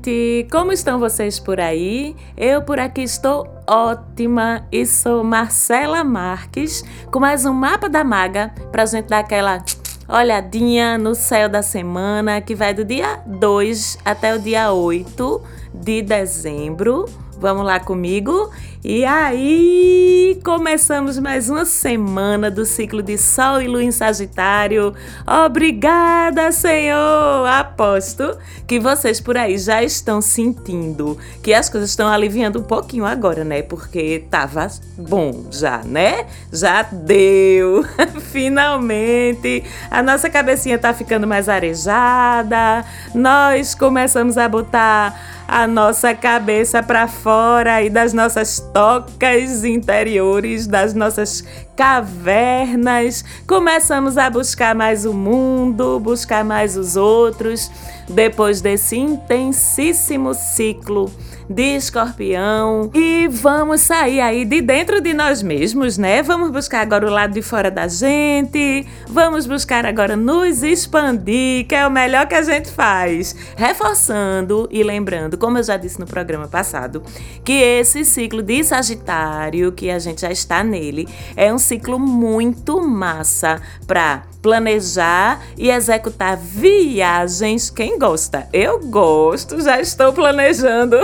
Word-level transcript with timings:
gente! 0.00 0.48
Como 0.50 0.72
estão 0.72 0.98
vocês 0.98 1.38
por 1.38 1.60
aí? 1.60 2.16
Eu 2.36 2.62
por 2.62 2.78
aqui 2.78 3.02
estou 3.02 3.46
ótima 3.66 4.66
e 4.72 4.86
sou 4.86 5.22
Marcela 5.22 6.02
Marques 6.02 6.82
com 7.10 7.20
mais 7.20 7.44
um 7.44 7.52
Mapa 7.52 7.88
da 7.88 8.02
Maga 8.02 8.52
pra 8.72 8.86
gente 8.86 9.06
dar 9.06 9.18
aquela 9.18 9.62
olhadinha 10.08 10.96
no 10.96 11.14
céu 11.14 11.48
da 11.48 11.62
semana 11.62 12.40
que 12.40 12.54
vai 12.54 12.72
do 12.74 12.84
dia 12.84 13.20
2 13.26 13.98
até 14.04 14.34
o 14.34 14.38
dia 14.38 14.72
8 14.72 15.42
de 15.74 16.02
dezembro. 16.02 17.06
Vamos 17.38 17.64
lá 17.64 17.78
comigo? 17.80 18.50
E 18.82 19.04
aí, 19.04 20.40
começamos 20.42 21.18
mais 21.18 21.50
uma 21.50 21.66
semana 21.66 22.50
do 22.50 22.64
ciclo 22.64 23.02
de 23.02 23.18
Sol 23.18 23.60
e 23.60 23.68
Lua 23.68 23.84
em 23.84 23.92
Sagitário. 23.92 24.94
Obrigada, 25.44 26.50
Senhor! 26.50 27.46
Aposto 27.46 28.38
que 28.66 28.80
vocês 28.80 29.20
por 29.20 29.36
aí 29.36 29.58
já 29.58 29.82
estão 29.82 30.22
sentindo 30.22 31.18
que 31.42 31.52
as 31.52 31.68
coisas 31.68 31.90
estão 31.90 32.08
aliviando 32.08 32.58
um 32.58 32.62
pouquinho 32.62 33.04
agora, 33.04 33.44
né? 33.44 33.60
Porque 33.60 34.24
tava 34.30 34.66
bom 34.96 35.44
já, 35.50 35.82
né? 35.84 36.24
Já 36.50 36.80
deu! 36.80 37.84
Finalmente! 38.32 39.62
A 39.90 40.02
nossa 40.02 40.30
cabecinha 40.30 40.78
tá 40.78 40.94
ficando 40.94 41.26
mais 41.26 41.50
arejada. 41.50 42.82
Nós 43.14 43.74
começamos 43.74 44.38
a 44.38 44.48
botar 44.48 45.40
a 45.50 45.66
nossa 45.66 46.14
cabeça 46.14 46.80
para 46.80 47.08
fora 47.08 47.82
e 47.82 47.90
das 47.90 48.12
nossas 48.12 48.60
tocas 48.72 49.64
interiores, 49.64 50.66
das 50.66 50.94
nossas 50.94 51.44
cavernas. 51.76 53.24
Começamos 53.46 54.16
a 54.16 54.30
buscar 54.30 54.74
mais 54.74 55.04
o 55.04 55.12
mundo, 55.12 55.98
buscar 56.00 56.44
mais 56.44 56.76
os 56.76 56.96
outros, 56.96 57.70
depois 58.08 58.60
desse 58.60 58.96
intensíssimo 58.96 60.34
ciclo 60.34 61.10
de 61.50 61.74
escorpião. 61.74 62.90
E 62.94 63.26
vamos 63.26 63.80
sair 63.80 64.20
aí 64.20 64.44
de 64.44 64.60
dentro 64.60 65.00
de 65.00 65.12
nós 65.12 65.42
mesmos, 65.42 65.98
né? 65.98 66.22
Vamos 66.22 66.50
buscar 66.50 66.80
agora 66.80 67.04
o 67.04 67.10
lado 67.10 67.34
de 67.34 67.42
fora 67.42 67.70
da 67.70 67.88
gente. 67.88 68.86
Vamos 69.08 69.46
buscar 69.46 69.84
agora 69.84 70.16
nos 70.16 70.62
expandir, 70.62 71.66
que 71.66 71.74
é 71.74 71.84
o 71.84 71.90
melhor 71.90 72.28
que 72.28 72.36
a 72.36 72.42
gente 72.42 72.70
faz. 72.70 73.34
Reforçando 73.56 74.68
e 74.70 74.84
lembrando, 74.84 75.36
como 75.36 75.58
eu 75.58 75.64
já 75.64 75.76
disse 75.76 75.98
no 75.98 76.06
programa 76.06 76.46
passado, 76.46 77.02
que 77.44 77.52
esse 77.52 78.04
ciclo 78.04 78.42
de 78.42 78.62
Sagitário, 78.62 79.72
que 79.72 79.90
a 79.90 79.98
gente 79.98 80.20
já 80.20 80.30
está 80.30 80.62
nele, 80.62 81.08
é 81.36 81.52
um 81.52 81.58
ciclo 81.58 81.98
muito 81.98 82.80
massa 82.80 83.60
para 83.88 84.22
planejar 84.42 85.40
e 85.56 85.70
executar 85.70 86.36
viagens. 86.36 87.70
Quem 87.70 87.98
gosta? 87.98 88.48
Eu 88.52 88.80
gosto, 88.80 89.60
já 89.60 89.80
estou 89.80 90.12
planejando 90.12 90.96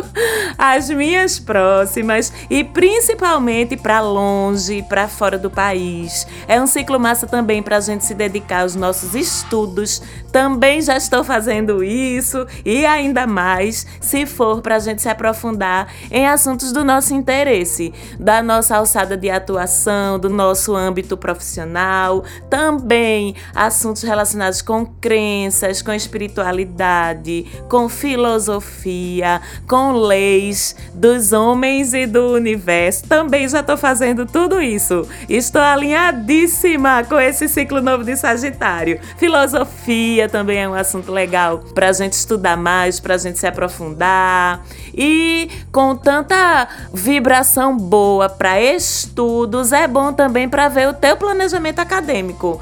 as 0.57 0.89
minhas 0.91 1.39
próximas 1.39 2.33
e 2.49 2.65
principalmente 2.65 3.77
para 3.77 4.01
longe, 4.01 4.83
para 4.89 5.09
fora 5.09 5.39
do 5.39 5.51
país. 5.51 6.27
É 6.49 6.61
um 6.61 6.67
ciclo 6.67 6.99
massa 6.99 7.27
também 7.27 7.63
para 7.63 7.77
a 7.77 7.81
gente 7.81 8.05
se 8.05 8.15
dedicar 8.15 8.63
aos 8.63 8.75
nossos 8.75 9.15
estudos. 9.15 10.03
Também 10.33 10.81
já 10.83 10.97
estou 10.97 11.25
fazendo 11.25 11.83
isso 11.83 12.47
e 12.65 12.85
ainda 12.85 13.27
mais 13.27 13.87
se 14.01 14.27
for 14.27 14.61
para 14.61 14.77
a 14.77 14.79
gente 14.79 15.03
se 15.03 15.09
aprofundar 15.09 15.89
em 16.11 16.27
assuntos 16.27 16.73
do 16.73 16.85
nosso 16.85 17.15
interesse, 17.15 17.93
da 18.19 18.43
nossa 18.43 18.77
alçada 18.77 19.17
de 19.17 19.31
atuação, 19.31 20.19
do 20.19 20.29
nosso 20.29 20.75
âmbito 20.75 21.17
profissional, 21.17 22.25
também 22.51 23.26
assuntos 23.55 24.03
relacionados 24.03 24.63
com 24.63 24.85
crenças, 24.85 25.83
com 25.83 25.93
espiritualidade, 25.93 27.47
com 27.69 27.89
filosofia, 27.89 29.41
com 29.67 29.93
leis 29.93 30.77
dos 30.93 31.33
homens 31.33 31.95
e 31.95 32.07
do 32.07 32.33
universo. 32.33 33.05
Também 33.09 33.49
já 33.49 33.61
estou 33.61 33.77
fazendo 33.77 34.27
tudo 34.27 34.61
isso. 34.61 35.07
Estou 35.29 35.63
alinhadíssima 35.63 37.05
com 37.05 37.19
esse 37.19 37.49
ciclo 37.49 37.81
novo 37.81 38.05
de 38.05 38.17
Sagitário. 38.17 39.01
Filosofia 39.17 40.29
também 40.29 40.59
é 40.59 40.69
um 40.69 40.75
assunto 40.75 41.13
legal 41.13 41.59
para 41.75 41.89
a 41.89 41.93
gente 41.93 42.13
estudar 42.13 42.57
mais, 42.57 43.01
para 43.01 43.15
a 43.15 43.19
gente 43.19 43.39
se 43.39 43.47
aprofundar. 43.47 44.65
E 44.95 45.49
com 45.71 45.95
tanta 45.95 46.69
vibração 46.93 47.77
boa 47.77 48.29
para 48.29 48.61
estudos, 48.61 49.73
é 49.73 49.87
bom 49.87 50.13
também 50.13 50.49
para 50.49 50.69
ver 50.69 50.89
o 50.89 50.95
teu 50.95 51.17
planejamento 51.17 51.79
acadêmico. 51.79 52.61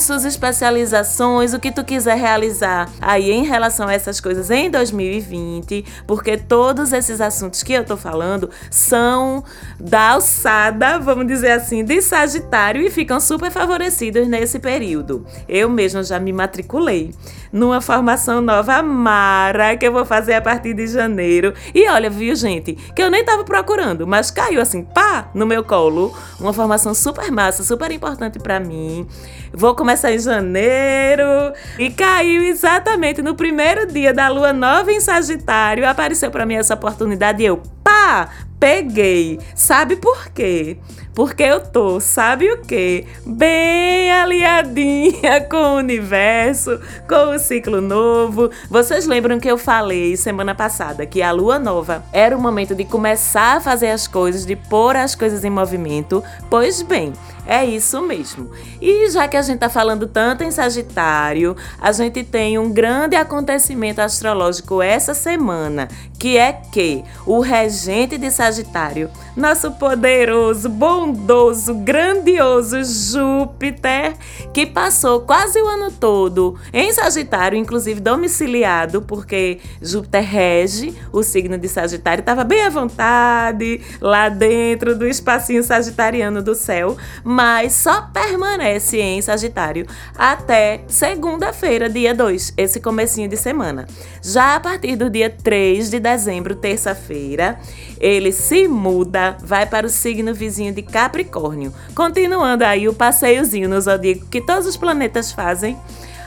Cursos, 0.00 0.24
especializações, 0.24 1.52
o 1.52 1.60
que 1.60 1.70
tu 1.70 1.84
quiser 1.84 2.16
realizar 2.16 2.88
aí 3.02 3.30
em 3.30 3.44
relação 3.44 3.86
a 3.86 3.92
essas 3.92 4.18
coisas 4.18 4.50
em 4.50 4.70
2020, 4.70 5.84
porque 6.06 6.38
todos 6.38 6.94
esses 6.94 7.20
assuntos 7.20 7.62
que 7.62 7.74
eu 7.74 7.84
tô 7.84 7.98
falando 7.98 8.48
são 8.70 9.44
da 9.78 10.12
alçada, 10.12 10.98
vamos 10.98 11.26
dizer 11.26 11.50
assim, 11.50 11.84
de 11.84 12.00
Sagitário 12.00 12.80
e 12.80 12.88
ficam 12.88 13.20
super 13.20 13.50
favorecidos 13.50 14.26
nesse 14.26 14.58
período. 14.58 15.26
Eu 15.46 15.68
mesma 15.68 16.02
já 16.02 16.18
me 16.18 16.32
matriculei 16.32 17.12
numa 17.52 17.80
formação 17.80 18.40
nova 18.40 18.82
Mara 18.82 19.76
que 19.76 19.86
eu 19.86 19.92
vou 19.92 20.06
fazer 20.06 20.34
a 20.34 20.40
partir 20.40 20.72
de 20.72 20.86
janeiro. 20.86 21.52
E 21.74 21.86
olha, 21.90 22.08
viu, 22.08 22.34
gente, 22.34 22.72
que 22.72 23.02
eu 23.02 23.10
nem 23.10 23.22
tava 23.22 23.44
procurando, 23.44 24.06
mas 24.06 24.30
caiu 24.30 24.62
assim, 24.62 24.82
pá, 24.82 25.28
no 25.34 25.46
meu 25.46 25.62
colo, 25.62 26.16
uma 26.38 26.54
formação 26.54 26.94
super 26.94 27.30
massa, 27.30 27.62
super 27.62 27.90
importante 27.90 28.38
para 28.38 28.58
mim. 28.58 29.06
Vou 29.52 29.74
começar 29.74 29.89
em 29.92 30.18
janeiro 30.18 31.52
e 31.78 31.90
caiu 31.90 32.42
exatamente 32.42 33.22
no 33.22 33.34
primeiro 33.34 33.86
dia 33.86 34.14
da 34.14 34.28
lua 34.28 34.52
nova 34.52 34.92
em 34.92 35.00
Sagitário. 35.00 35.88
Apareceu 35.88 36.30
para 36.30 36.46
mim 36.46 36.54
essa 36.54 36.74
oportunidade 36.74 37.42
e 37.42 37.46
eu, 37.46 37.60
pá, 37.82 38.28
peguei. 38.60 39.40
Sabe 39.54 39.96
por 39.96 40.28
quê? 40.28 40.76
Porque 41.14 41.42
eu 41.42 41.60
tô, 41.60 41.98
sabe 41.98 42.50
o 42.52 42.62
quê? 42.62 43.04
Bem 43.26 44.12
alinhadinha 44.12 45.40
com 45.50 45.56
o 45.56 45.76
universo, 45.78 46.78
com 47.08 47.34
o 47.34 47.38
ciclo 47.38 47.80
novo. 47.80 48.50
Vocês 48.70 49.06
lembram 49.06 49.40
que 49.40 49.50
eu 49.50 49.58
falei 49.58 50.16
semana 50.16 50.54
passada 50.54 51.04
que 51.04 51.20
a 51.20 51.32
lua 51.32 51.58
nova 51.58 52.04
era 52.12 52.36
o 52.36 52.40
momento 52.40 52.74
de 52.74 52.84
começar 52.84 53.56
a 53.56 53.60
fazer 53.60 53.88
as 53.88 54.06
coisas, 54.06 54.46
de 54.46 54.54
pôr 54.54 54.94
as 54.94 55.14
coisas 55.14 55.44
em 55.44 55.50
movimento? 55.50 56.22
Pois 56.48 56.80
bem, 56.80 57.12
é 57.46 57.64
isso 57.64 58.00
mesmo. 58.02 58.50
E 58.80 59.10
já 59.10 59.26
que 59.26 59.36
a 59.36 59.42
gente 59.42 59.56
está 59.56 59.68
falando 59.68 60.06
tanto 60.06 60.44
em 60.44 60.50
Sagitário, 60.50 61.56
a 61.80 61.92
gente 61.92 62.22
tem 62.22 62.58
um 62.58 62.70
grande 62.70 63.16
acontecimento 63.16 64.00
astrológico 64.00 64.82
essa 64.82 65.14
semana, 65.14 65.88
que 66.18 66.36
é 66.36 66.52
que 66.52 67.02
o 67.26 67.40
regente 67.40 68.18
de 68.18 68.30
Sagitário, 68.30 69.10
nosso 69.36 69.72
poderoso, 69.72 70.68
bondoso, 70.68 71.74
grandioso 71.74 72.82
Júpiter, 72.84 74.14
que 74.52 74.66
passou 74.66 75.20
quase 75.20 75.60
o 75.60 75.66
ano 75.66 75.90
todo 75.90 76.58
em 76.72 76.92
Sagitário, 76.92 77.58
inclusive 77.58 78.00
domiciliado, 78.00 79.02
porque 79.02 79.60
Júpiter 79.80 80.22
rege 80.22 80.94
o 81.12 81.22
signo 81.22 81.56
de 81.58 81.68
Sagitário, 81.68 82.20
estava 82.20 82.44
bem 82.44 82.62
à 82.62 82.70
vontade 82.70 83.80
lá 84.00 84.28
dentro 84.28 84.96
do 84.96 85.06
espacinho 85.06 85.62
sagitariano 85.62 86.42
do 86.42 86.54
céu 86.54 86.96
mas 87.30 87.74
só 87.74 88.02
permanece 88.12 89.00
em 89.00 89.22
Sagitário 89.22 89.86
até 90.18 90.80
segunda-feira, 90.88 91.88
dia 91.88 92.12
2, 92.12 92.54
esse 92.56 92.80
comecinho 92.80 93.28
de 93.28 93.36
semana. 93.36 93.86
Já 94.20 94.56
a 94.56 94.60
partir 94.60 94.96
do 94.96 95.08
dia 95.08 95.30
3 95.30 95.90
de 95.90 96.00
dezembro, 96.00 96.56
terça-feira, 96.56 97.56
ele 98.00 98.32
se 98.32 98.66
muda, 98.66 99.36
vai 99.40 99.64
para 99.64 99.86
o 99.86 99.90
signo 99.90 100.34
vizinho 100.34 100.74
de 100.74 100.82
Capricórnio, 100.82 101.72
continuando 101.94 102.64
aí 102.64 102.88
o 102.88 102.94
passeiozinho 102.94 103.68
no 103.68 103.80
zodíaco 103.80 104.26
que 104.26 104.40
todos 104.40 104.66
os 104.66 104.76
planetas 104.76 105.30
fazem 105.30 105.78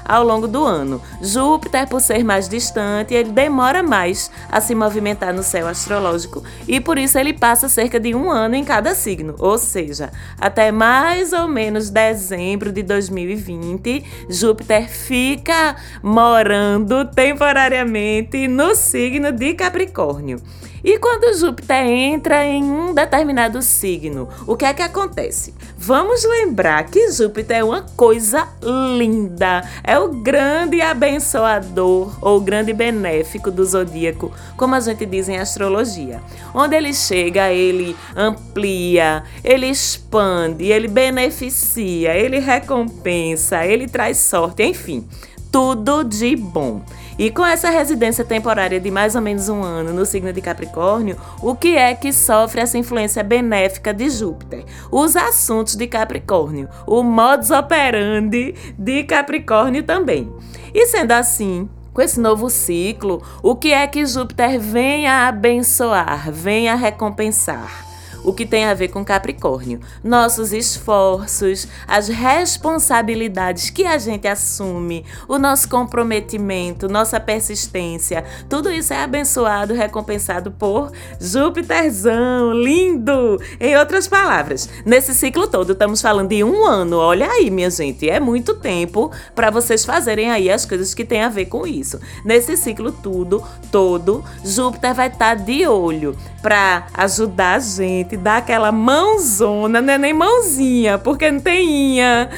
ao 0.06 0.24
longo 0.24 0.48
do 0.48 0.64
ano. 0.64 1.02
Júpiter, 1.22 1.88
por 1.88 2.02
ser 2.02 2.24
mais 2.24 2.48
distante, 2.48 3.14
ele 3.14 3.32
demora 3.32 3.84
mais 3.84 4.30
a 4.52 4.60
se 4.62 4.76
movimentar 4.76 5.34
no 5.34 5.44
céu 5.44 5.68
astrológico 5.68 6.44
e 6.68 6.80
por 6.80 6.98
isso 6.98 7.18
ele 7.18 7.34
passa 7.34 7.70
cerca 7.70 8.00
de 8.00 8.14
um 8.14 8.30
ano 8.30 8.56
em 8.56 8.64
cada 8.64 8.96
signo, 8.96 9.36
ou 9.40 9.58
seja, 9.58 10.12
até 10.40 10.72
mais 10.72 11.34
ou 11.34 11.48
menos 11.48 11.90
dezembro 11.90 12.72
de 12.72 12.84
2020, 12.84 14.04
Júpiter 14.30 14.90
fica 14.90 15.76
morando 16.02 17.06
temporariamente 17.06 18.48
no 18.48 18.76
signo 18.76 19.32
de 19.32 19.54
Capricórnio. 19.54 20.42
E 20.84 21.00
quando 21.00 21.34
Júpiter 21.34 21.86
entra 21.86 22.46
em 22.46 22.62
um 22.62 22.94
determinado 22.94 23.62
signo, 23.62 24.28
o 24.46 24.58
que 24.58 24.66
é 24.66 24.74
que 24.74 24.82
acontece? 24.82 25.54
Vamos 25.78 26.26
lembrar 26.26 26.84
que 26.88 27.10
Júpiter 27.10 27.60
é 27.60 27.64
uma 27.64 27.84
coisa 27.96 28.50
linda, 28.98 29.64
é 29.82 29.98
o 29.98 30.10
grande 30.10 30.82
abençoador 30.82 32.18
ou 32.20 32.42
grande 32.42 32.74
benéfico 32.74 33.50
do 33.50 33.64
zodíaco, 33.64 34.34
como 34.58 34.76
a 34.76 34.82
gente 34.82 35.06
diz 35.06 35.30
em 35.30 35.38
astrologia. 35.38 36.22
Onde 36.54 36.76
ele 36.76 36.94
chega, 36.94 37.50
ele 37.50 37.96
amplia, 38.14 39.24
ele 39.42 39.68
expande, 39.68 40.66
ele 40.66 40.90
beneficia, 40.90 42.14
ele 42.14 42.40
recompensa, 42.40 43.66
ele 43.66 43.88
traz 43.88 44.18
sorte, 44.18 44.64
enfim, 44.64 45.08
tudo 45.50 46.04
de 46.04 46.36
bom. 46.36 46.82
E 47.18 47.30
com 47.30 47.46
essa 47.46 47.70
residência 47.70 48.26
temporária 48.26 48.80
de 48.80 48.90
mais 48.90 49.16
ou 49.16 49.22
menos 49.22 49.50
um 49.50 49.62
ano 49.62 49.94
no 49.94 50.06
signo 50.06 50.34
de 50.34 50.42
Capricórnio, 50.42 51.18
o 51.42 51.56
que 51.56 51.78
é 51.78 51.94
que 51.94 52.12
sofre 52.12 52.62
essa 52.62 52.78
influência 52.78 53.24
benéfica 53.24 53.94
de 53.94 54.10
Júpiter? 54.10 54.66
Os 54.92 55.16
assuntos 55.16 55.76
de 55.76 55.88
Capricórnio, 55.88 56.68
o 56.88 57.04
modus 57.04 57.52
operandi 57.52 58.56
de 58.78 59.04
Capricórnio 59.04 59.84
também. 59.84 60.34
E 60.74 60.88
sendo 60.88 61.12
assim, 61.12 61.70
com 61.94 62.02
esse 62.02 62.20
novo 62.20 62.50
ciclo, 62.50 63.22
o 63.44 63.56
que 63.56 63.72
é 63.72 63.86
que 63.86 64.06
Júpiter 64.06 64.60
vem 64.60 65.08
a 65.08 65.28
abençoar, 65.28 66.32
vem 66.32 66.68
a 66.68 66.76
recompensar? 66.76 67.93
O 68.24 68.34
que 68.34 68.46
tem 68.46 68.66
a 68.66 68.74
ver 68.74 68.88
com 68.90 69.04
Capricórnio. 69.04 69.80
Nossos 70.04 70.54
esforços, 70.54 71.68
as 71.88 72.08
responsabilidades 72.08 73.70
que 73.70 73.86
a 73.86 73.98
gente 73.98 74.28
assume, 74.28 75.06
o 75.28 75.38
nosso 75.38 75.70
comprometimento, 75.70 76.88
nossa 76.88 77.20
persistência, 77.20 78.24
tudo 78.50 78.72
isso 78.72 78.94
é 78.94 79.04
abençoado, 79.04 79.74
recompensado 79.74 80.52
por 80.52 80.92
Júpiterzão, 81.20 82.54
lindo! 82.54 83.40
Em 83.60 83.76
outras 83.78 84.08
palavras, 84.08 84.70
nesse 84.86 85.14
ciclo 85.14 85.48
todo 85.48 85.74
estamos 85.74 86.02
falando 86.02 86.30
de 86.30 86.44
um 86.44 86.66
ano. 86.66 86.98
Olha 86.98 87.30
aí, 87.30 87.50
minha 87.50 87.70
gente, 87.70 88.10
é 88.10 88.20
muito 88.20 88.56
tempo 88.56 89.12
para 89.36 89.50
vocês 89.50 89.84
fazerem 89.86 90.32
aí 90.32 90.50
as 90.50 90.66
coisas 90.66 90.94
que 90.94 91.04
têm 91.04 91.22
a 91.22 91.30
ver 91.30 91.46
com 91.46 91.68
isso. 91.68 92.00
Nesse 92.24 92.56
ciclo 92.56 92.92
tudo, 92.92 93.44
todo, 93.72 94.24
Júpiter 94.44 94.94
vai 94.94 95.08
estar 95.08 95.36
tá 95.38 95.44
de 95.44 95.68
olho 95.68 96.16
para 96.42 96.88
ajudar 96.94 97.56
a 97.56 97.60
gente, 97.60 98.13
dar 98.18 98.38
aquela 98.38 98.72
mãozona, 98.72 99.82
não 99.82 99.94
é 99.94 99.98
nem 99.98 100.14
mãozinha, 100.14 100.98
porque 100.98 101.30
não 101.32 101.40
tem 101.40 101.98
inha, 101.98 102.30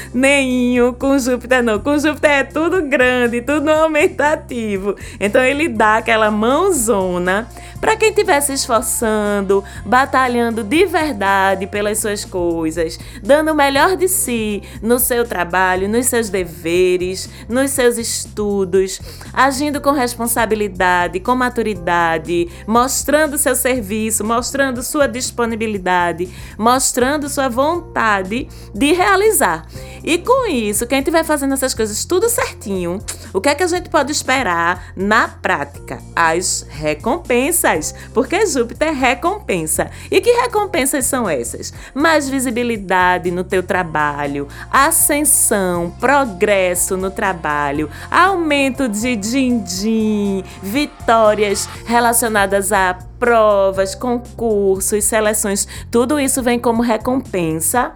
com 0.97 1.17
Júpiter, 1.17 1.63
não. 1.63 1.79
Com 1.79 1.97
Júpiter 1.97 2.31
é 2.31 2.43
tudo 2.43 2.81
grande, 2.83 3.41
tudo 3.41 3.69
aumentativo. 3.69 4.95
Então 5.19 5.43
ele 5.43 5.67
dá 5.67 5.97
aquela 5.97 6.31
mãozona 6.31 7.47
para 7.79 7.95
quem 7.95 8.09
estiver 8.09 8.39
se 8.41 8.53
esforçando, 8.53 9.63
batalhando 9.85 10.63
de 10.63 10.85
verdade 10.85 11.67
pelas 11.67 11.99
suas 11.99 12.25
coisas, 12.25 12.99
dando 13.21 13.51
o 13.51 13.55
melhor 13.55 13.95
de 13.95 14.07
si 14.07 14.63
no 14.81 14.99
seu 14.99 15.25
trabalho, 15.25 15.89
nos 15.89 16.07
seus 16.07 16.29
deveres, 16.29 17.29
nos 17.47 17.71
seus 17.71 17.97
estudos, 17.97 18.99
agindo 19.33 19.81
com 19.81 19.91
responsabilidade, 19.91 21.19
com 21.19 21.35
maturidade, 21.35 22.49
mostrando 22.67 23.37
seu 23.37 23.55
serviço, 23.55 24.23
mostrando 24.23 24.81
sua 24.81 25.07
disponibilidade, 25.07 26.29
mostrando 26.57 27.29
sua 27.29 27.49
vontade 27.49 28.47
de 28.73 28.93
realizar. 28.93 29.67
E 30.03 30.17
com 30.19 30.47
isso, 30.47 30.85
quem 30.85 30.99
estiver 30.99 31.23
fazendo 31.23 31.53
essas 31.53 31.73
coisas 31.73 32.05
tudo 32.05 32.29
certinho, 32.29 32.99
o 33.33 33.41
que 33.41 33.49
é 33.49 33.55
que 33.55 33.63
a 33.63 33.67
gente 33.67 33.89
pode 33.89 34.11
esperar 34.11 34.93
na 34.95 35.27
prática? 35.27 35.99
As 36.15 36.65
recompensas, 36.69 37.64
porque 38.13 38.45
Júpiter 38.45 38.93
recompensa. 38.93 39.89
E 40.11 40.21
que 40.21 40.31
recompensas 40.41 41.05
são 41.05 41.27
essas? 41.27 41.73
Mais 41.93 42.29
visibilidade 42.29 43.31
no 43.31 43.43
teu 43.43 43.63
trabalho, 43.63 44.47
ascensão, 44.71 45.91
progresso 45.99 46.95
no 46.95 47.09
trabalho, 47.09 47.89
aumento 48.11 48.87
de 48.87 49.15
din-din, 49.15 50.43
vitórias 50.61 51.67
relacionadas 51.85 52.71
a 52.71 52.97
provas, 53.25 53.95
concursos, 53.95 55.03
seleções, 55.03 55.67
tudo 55.89 56.19
isso 56.19 56.43
vem 56.43 56.59
como 56.59 56.83
recompensa 56.83 57.93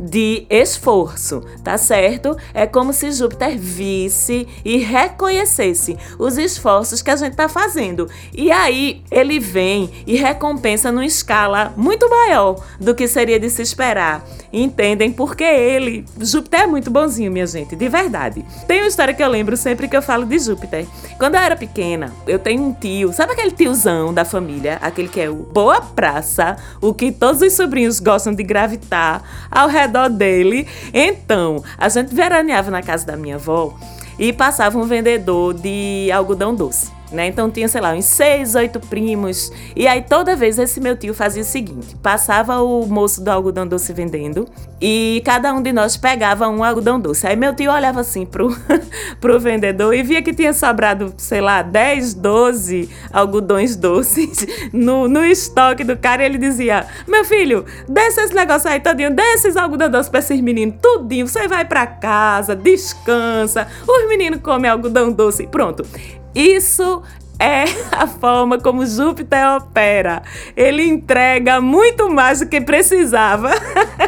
de 0.00 0.44
esforço, 0.50 1.40
tá 1.62 1.78
certo? 1.78 2.36
É 2.52 2.66
como 2.66 2.92
se 2.92 3.12
Júpiter 3.12 3.56
visse 3.56 4.48
e 4.64 4.78
reconhecesse 4.78 5.96
os 6.18 6.36
esforços 6.36 7.00
que 7.00 7.10
a 7.12 7.16
gente 7.16 7.36
tá 7.36 7.48
fazendo. 7.48 8.10
E 8.34 8.50
aí 8.50 9.04
ele 9.08 9.38
vem 9.38 9.88
e 10.04 10.16
recompensa 10.16 10.90
numa 10.90 11.06
escala 11.06 11.72
muito 11.76 12.10
maior 12.10 12.60
do 12.80 12.92
que 12.94 13.06
seria 13.06 13.38
de 13.38 13.48
se 13.48 13.62
esperar. 13.62 14.24
Entendem? 14.52 15.12
Porque 15.12 15.44
ele, 15.44 16.04
Júpiter 16.20 16.62
é 16.62 16.66
muito 16.66 16.90
bonzinho, 16.90 17.30
minha 17.30 17.46
gente, 17.46 17.76
de 17.76 17.88
verdade. 17.88 18.44
Tem 18.66 18.80
uma 18.80 18.88
história 18.88 19.14
que 19.14 19.22
eu 19.22 19.28
lembro 19.28 19.56
sempre 19.56 19.88
que 19.88 19.96
eu 19.96 20.02
falo 20.02 20.26
de 20.26 20.38
Júpiter. 20.38 20.86
Quando 21.18 21.36
eu 21.36 21.40
era 21.40 21.56
pequena, 21.56 22.12
eu 22.26 22.38
tenho 22.38 22.62
um 22.62 22.72
tio, 22.72 23.12
sabe 23.12 23.32
aquele 23.32 23.52
tiozão 23.52 24.12
da 24.12 24.24
família, 24.24 24.71
aquele 24.80 25.08
que 25.08 25.20
é 25.20 25.30
o 25.30 25.34
boa 25.34 25.80
praça, 25.80 26.56
o 26.80 26.92
que 26.92 27.12
todos 27.12 27.40
os 27.42 27.52
sobrinhos 27.52 28.00
gostam 28.00 28.34
de 28.34 28.42
gravitar 28.42 29.22
ao 29.50 29.68
redor 29.68 29.92
redor 29.92 30.08
dele. 30.08 30.66
Então, 30.92 31.62
a 31.76 31.88
gente 31.88 32.14
veraneava 32.14 32.70
na 32.70 32.82
casa 32.82 33.06
da 33.06 33.16
minha 33.16 33.36
avó 33.36 33.76
e 34.18 34.32
passava 34.32 34.78
um 34.78 34.84
vendedor 34.84 35.54
de 35.54 36.10
algodão 36.12 36.54
doce 36.54 37.01
né? 37.12 37.26
Então 37.26 37.50
tinha, 37.50 37.68
sei 37.68 37.80
lá, 37.80 37.92
uns 37.92 38.04
seis, 38.04 38.54
oito 38.54 38.80
primos. 38.80 39.52
E 39.76 39.86
aí 39.86 40.02
toda 40.02 40.34
vez 40.34 40.58
esse 40.58 40.80
meu 40.80 40.96
tio 40.96 41.14
fazia 41.14 41.42
o 41.42 41.44
seguinte: 41.44 41.96
passava 42.02 42.60
o 42.60 42.86
moço 42.86 43.22
do 43.22 43.28
algodão 43.28 43.66
doce 43.66 43.92
vendendo 43.92 44.48
e 44.80 45.22
cada 45.24 45.52
um 45.52 45.62
de 45.62 45.72
nós 45.72 45.96
pegava 45.96 46.48
um 46.48 46.64
algodão 46.64 46.98
doce. 46.98 47.26
Aí 47.26 47.36
meu 47.36 47.54
tio 47.54 47.70
olhava 47.70 48.00
assim 48.00 48.24
pro, 48.26 48.56
pro 49.20 49.38
vendedor 49.38 49.94
e 49.94 50.02
via 50.02 50.22
que 50.22 50.32
tinha 50.32 50.52
sobrado, 50.52 51.12
sei 51.16 51.40
lá, 51.40 51.62
10, 51.62 52.14
12 52.14 52.88
algodões 53.12 53.76
doces 53.76 54.46
no, 54.72 55.08
no 55.08 55.24
estoque 55.24 55.84
do 55.84 55.96
cara 55.96 56.22
e 56.22 56.26
ele 56.26 56.38
dizia: 56.38 56.86
Meu 57.06 57.24
filho, 57.24 57.64
desce 57.88 58.20
esse 58.20 58.34
negócio 58.34 58.68
aí 58.68 58.80
todinho, 58.80 59.14
desce 59.14 59.42
esses 59.42 59.56
algodão 59.56 59.90
doce 59.90 60.10
pra 60.10 60.20
esses 60.20 60.40
meninos, 60.40 60.76
tudinho. 60.80 61.26
Você 61.26 61.48
vai 61.48 61.64
pra 61.64 61.86
casa, 61.86 62.54
descansa, 62.54 63.66
os 63.86 64.08
meninos 64.08 64.40
comem 64.40 64.70
algodão 64.70 65.12
doce. 65.12 65.46
Pronto. 65.46 65.84
Isso 66.34 67.02
é 67.42 67.64
a 67.90 68.06
forma 68.06 68.56
como 68.56 68.86
Júpiter 68.86 69.56
opera. 69.56 70.22
Ele 70.56 70.86
entrega 70.86 71.60
muito 71.60 72.08
mais 72.08 72.38
do 72.38 72.46
que 72.46 72.60
precisava 72.60 73.50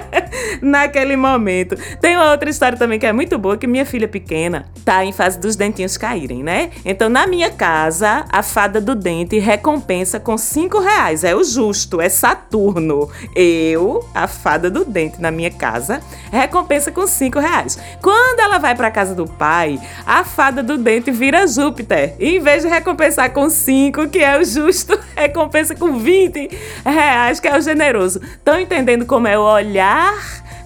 naquele 0.62 1.16
momento. 1.16 1.76
Tem 2.00 2.16
uma 2.16 2.30
outra 2.30 2.48
história 2.48 2.78
também 2.78 2.98
que 2.98 3.06
é 3.06 3.12
muito 3.12 3.36
boa, 3.36 3.56
que 3.56 3.66
minha 3.66 3.84
filha 3.84 4.06
pequena 4.06 4.66
tá 4.84 5.04
em 5.04 5.12
fase 5.12 5.40
dos 5.40 5.56
dentinhos 5.56 5.96
caírem, 5.96 6.44
né? 6.44 6.70
Então, 6.84 7.08
na 7.08 7.26
minha 7.26 7.50
casa, 7.50 8.24
a 8.30 8.42
fada 8.42 8.80
do 8.80 8.94
dente 8.94 9.36
recompensa 9.40 10.20
com 10.20 10.38
cinco 10.38 10.78
reais. 10.78 11.24
É 11.24 11.34
o 11.34 11.42
justo, 11.42 12.00
é 12.00 12.08
Saturno. 12.08 13.10
Eu, 13.34 14.08
a 14.14 14.28
fada 14.28 14.70
do 14.70 14.84
dente 14.84 15.20
na 15.20 15.32
minha 15.32 15.50
casa, 15.50 16.00
recompensa 16.30 16.92
com 16.92 17.04
cinco 17.06 17.40
reais. 17.40 17.78
Quando 18.00 18.38
ela 18.38 18.58
vai 18.58 18.76
para 18.76 18.92
casa 18.92 19.14
do 19.14 19.26
pai, 19.26 19.80
a 20.06 20.22
fada 20.22 20.62
do 20.62 20.78
dente 20.78 21.10
vira 21.10 21.46
Júpiter. 21.48 22.14
E 22.20 22.36
em 22.36 22.40
vez 22.40 22.62
de 22.62 22.68
recompensar 22.68 23.23
com 23.28 23.48
5, 23.48 24.08
que 24.08 24.18
é 24.18 24.38
o 24.38 24.44
justo, 24.44 24.98
recompensa 25.16 25.74
com 25.74 25.98
20 25.98 26.50
reais, 26.84 27.40
que 27.40 27.48
é 27.48 27.56
o 27.56 27.60
generoso. 27.60 28.20
Estão 28.22 28.58
entendendo 28.58 29.06
como 29.06 29.26
é 29.26 29.38
o 29.38 29.42
olhar 29.42 30.14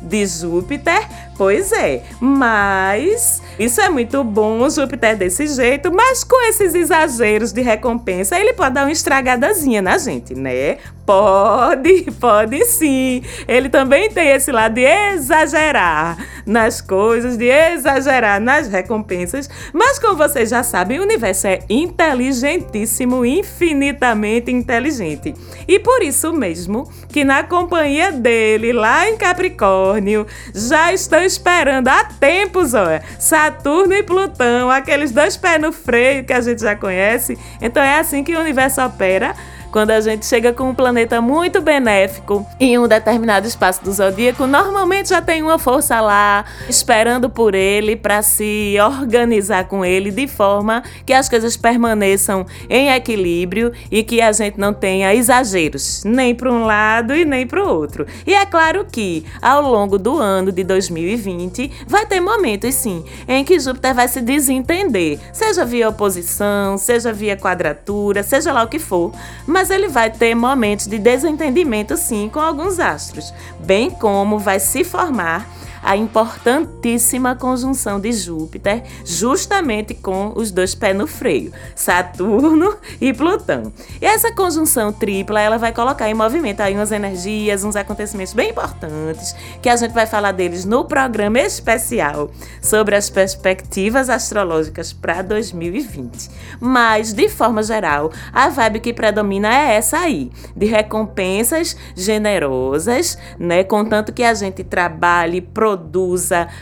de 0.03 0.27
Júpiter? 0.27 1.07
Pois 1.37 1.71
é, 1.73 2.03
mas 2.21 3.41
isso 3.59 3.81
é 3.81 3.89
muito 3.89 4.25
bom, 4.25 4.69
Júpiter 4.69 5.11
é 5.11 5.15
desse 5.15 5.47
jeito, 5.47 5.93
mas 5.93 6.25
com 6.25 6.49
esses 6.49 6.75
exageros 6.75 7.53
de 7.53 7.63
recompensa, 7.63 8.39
ele 8.39 8.53
pode 8.53 8.75
dar 8.75 8.85
uma 8.85 8.93
estragadazinha 8.93 9.81
na 9.81 9.99
gente, 9.99 10.35
né? 10.35 10.79
Pode, 11.09 12.03
pode 12.21 12.67
sim. 12.67 13.23
Ele 13.49 13.71
também 13.71 14.11
tem 14.11 14.29
esse 14.29 14.53
lado 14.53 14.75
de 14.75 14.83
exagerar 14.83 16.19
nas 16.45 16.83
coisas, 16.83 17.39
de 17.39 17.47
exagerar 17.47 18.39
nas 18.39 18.69
recompensas. 18.69 19.49
Mas 19.73 19.99
como 19.99 20.19
vocês 20.19 20.51
já 20.51 20.63
sabem, 20.63 21.01
o 21.01 21.05
universo 21.05 21.47
é 21.47 21.61
inteligentíssimo, 21.71 23.25
infinitamente 23.25 24.51
inteligente. 24.51 25.35
E 25.67 25.79
por 25.79 26.03
isso 26.03 26.31
mesmo 26.31 26.87
que 27.09 27.25
na 27.25 27.43
companhia 27.43 28.13
dele, 28.13 28.75
lá 28.75 29.09
em 29.09 29.17
Capricórnio, 29.17 30.27
já 30.55 30.93
estão 30.93 31.23
esperando 31.23 31.89
há 31.89 32.05
tempos, 32.05 32.75
olha, 32.75 33.03
Saturno 33.19 33.95
e 33.95 34.03
Plutão, 34.03 34.71
aqueles 34.71 35.11
dois 35.11 35.39
pés 35.39 35.59
no 35.59 35.73
freio 35.73 36.23
que 36.25 36.35
a 36.35 36.41
gente 36.43 36.61
já 36.61 36.77
conhece. 36.77 37.39
Então 37.63 37.83
é 37.83 37.99
assim 37.99 38.23
que 38.23 38.37
o 38.37 38.41
universo 38.41 38.83
opera 38.83 39.35
quando 39.79 39.93
a 39.93 40.01
gente 40.01 40.27
chega 40.27 40.53
com 40.53 40.71
um 40.71 40.75
planeta 40.75 41.21
muito 41.21 41.61
benéfico 41.61 42.45
em 42.59 42.77
um 42.77 42.89
determinado 42.89 43.47
espaço 43.47 43.85
do 43.85 43.93
zodíaco, 43.93 44.45
normalmente 44.45 45.11
já 45.11 45.23
tem 45.23 45.41
uma 45.41 45.57
força 45.57 46.01
lá 46.01 46.45
esperando 46.69 47.31
por 47.31 47.55
ele 47.55 47.95
para 47.95 48.21
se 48.21 48.75
organizar 48.85 49.69
com 49.69 49.85
ele 49.85 50.11
de 50.11 50.27
forma 50.27 50.83
que 51.07 51.13
as 51.13 51.29
coisas 51.29 51.57
permaneçam 51.57 52.45
em 52.69 52.91
equilíbrio 52.91 53.71
e 53.89 54.03
que 54.03 54.21
a 54.21 54.33
gente 54.33 54.59
não 54.59 54.75
tenha 54.75 55.15
exageros, 55.15 56.03
nem 56.05 56.35
para 56.35 56.53
um 56.53 56.65
lado 56.65 57.15
e 57.15 57.25
nem 57.25 57.47
para 57.47 57.63
o 57.63 57.69
outro. 57.69 58.05
E 58.27 58.35
é 58.35 58.45
claro 58.45 58.85
que 58.85 59.25
ao 59.41 59.63
longo 59.63 59.97
do 59.97 60.19
ano 60.19 60.51
de 60.51 60.65
2020 60.65 61.71
vai 61.87 62.05
ter 62.05 62.19
momentos 62.19 62.75
sim 62.75 63.05
em 63.29 63.45
que 63.45 63.61
Júpiter 63.61 63.95
vai 63.95 64.09
se 64.09 64.21
desentender, 64.21 65.21
seja 65.33 65.65
via 65.65 65.89
oposição, 65.89 66.77
seja 66.77 67.13
via 67.13 67.37
quadratura, 67.37 68.25
seja 68.25 68.53
lá 68.53 68.65
o 68.65 68.69
que 68.69 68.81
for, 68.81 69.13
mas 69.47 69.68
ele 69.71 69.89
vai 69.89 70.11
ter 70.11 70.35
momentos 70.35 70.87
de 70.87 70.99
desentendimento 70.99 71.97
sim 71.97 72.29
com 72.33 72.41
alguns 72.41 72.79
astros, 72.79 73.33
bem 73.61 73.91
como 73.91 74.39
vai 74.39 74.61
se 74.61 74.85
formar 74.85 75.47
a 75.83 75.97
importantíssima 75.97 77.35
conjunção 77.35 78.01
de 78.01 78.13
Júpiter, 78.13 78.83
justamente 79.05 79.95
com 79.95 80.33
os 80.35 80.51
dois 80.51 80.75
pés 80.75 80.97
no 80.97 81.07
freio, 81.07 81.53
Saturno 81.75 82.77
e 83.01 83.13
Plutão. 83.13 83.73
E 84.01 84.07
essa 84.07 84.33
conjunção 84.33 84.93
tripla, 84.93 85.41
ela 85.41 85.59
vai 85.59 85.73
colocar 85.73 86.09
em 86.09 86.15
movimento 86.15 86.61
aí 86.61 86.75
umas 86.75 86.93
energias, 86.93 87.65
uns 87.65 87.77
acontecimentos 87.77 88.35
bem 88.35 88.51
importantes, 88.51 89.35
que 89.63 89.69
a 89.69 89.77
gente 89.77 89.93
vai 89.93 90.07
falar 90.07 90.33
deles 90.33 90.65
no 90.65 90.85
programa 90.85 91.39
especial 91.41 92.31
sobre 92.61 92.97
as 92.97 93.11
perspectivas 93.11 94.11
astrológicas 94.11 94.93
para 94.93 95.23
2020. 95.23 96.31
Mas, 96.61 97.13
de 97.13 97.29
forma 97.29 97.63
geral, 97.63 98.11
a 98.33 98.49
vibe 98.49 98.81
que 98.81 98.93
predomina 98.93 99.49
é 99.49 99.77
essa 99.77 99.99
aí, 99.99 100.31
de 100.57 100.67
recompensas 100.67 101.77
generosas, 101.95 103.19
né? 103.39 103.65
Contanto 103.65 104.13
que 104.13 104.23
a 104.23 104.35
gente 104.35 104.65
trabalhe, 104.65 105.41
produza, 105.41 105.68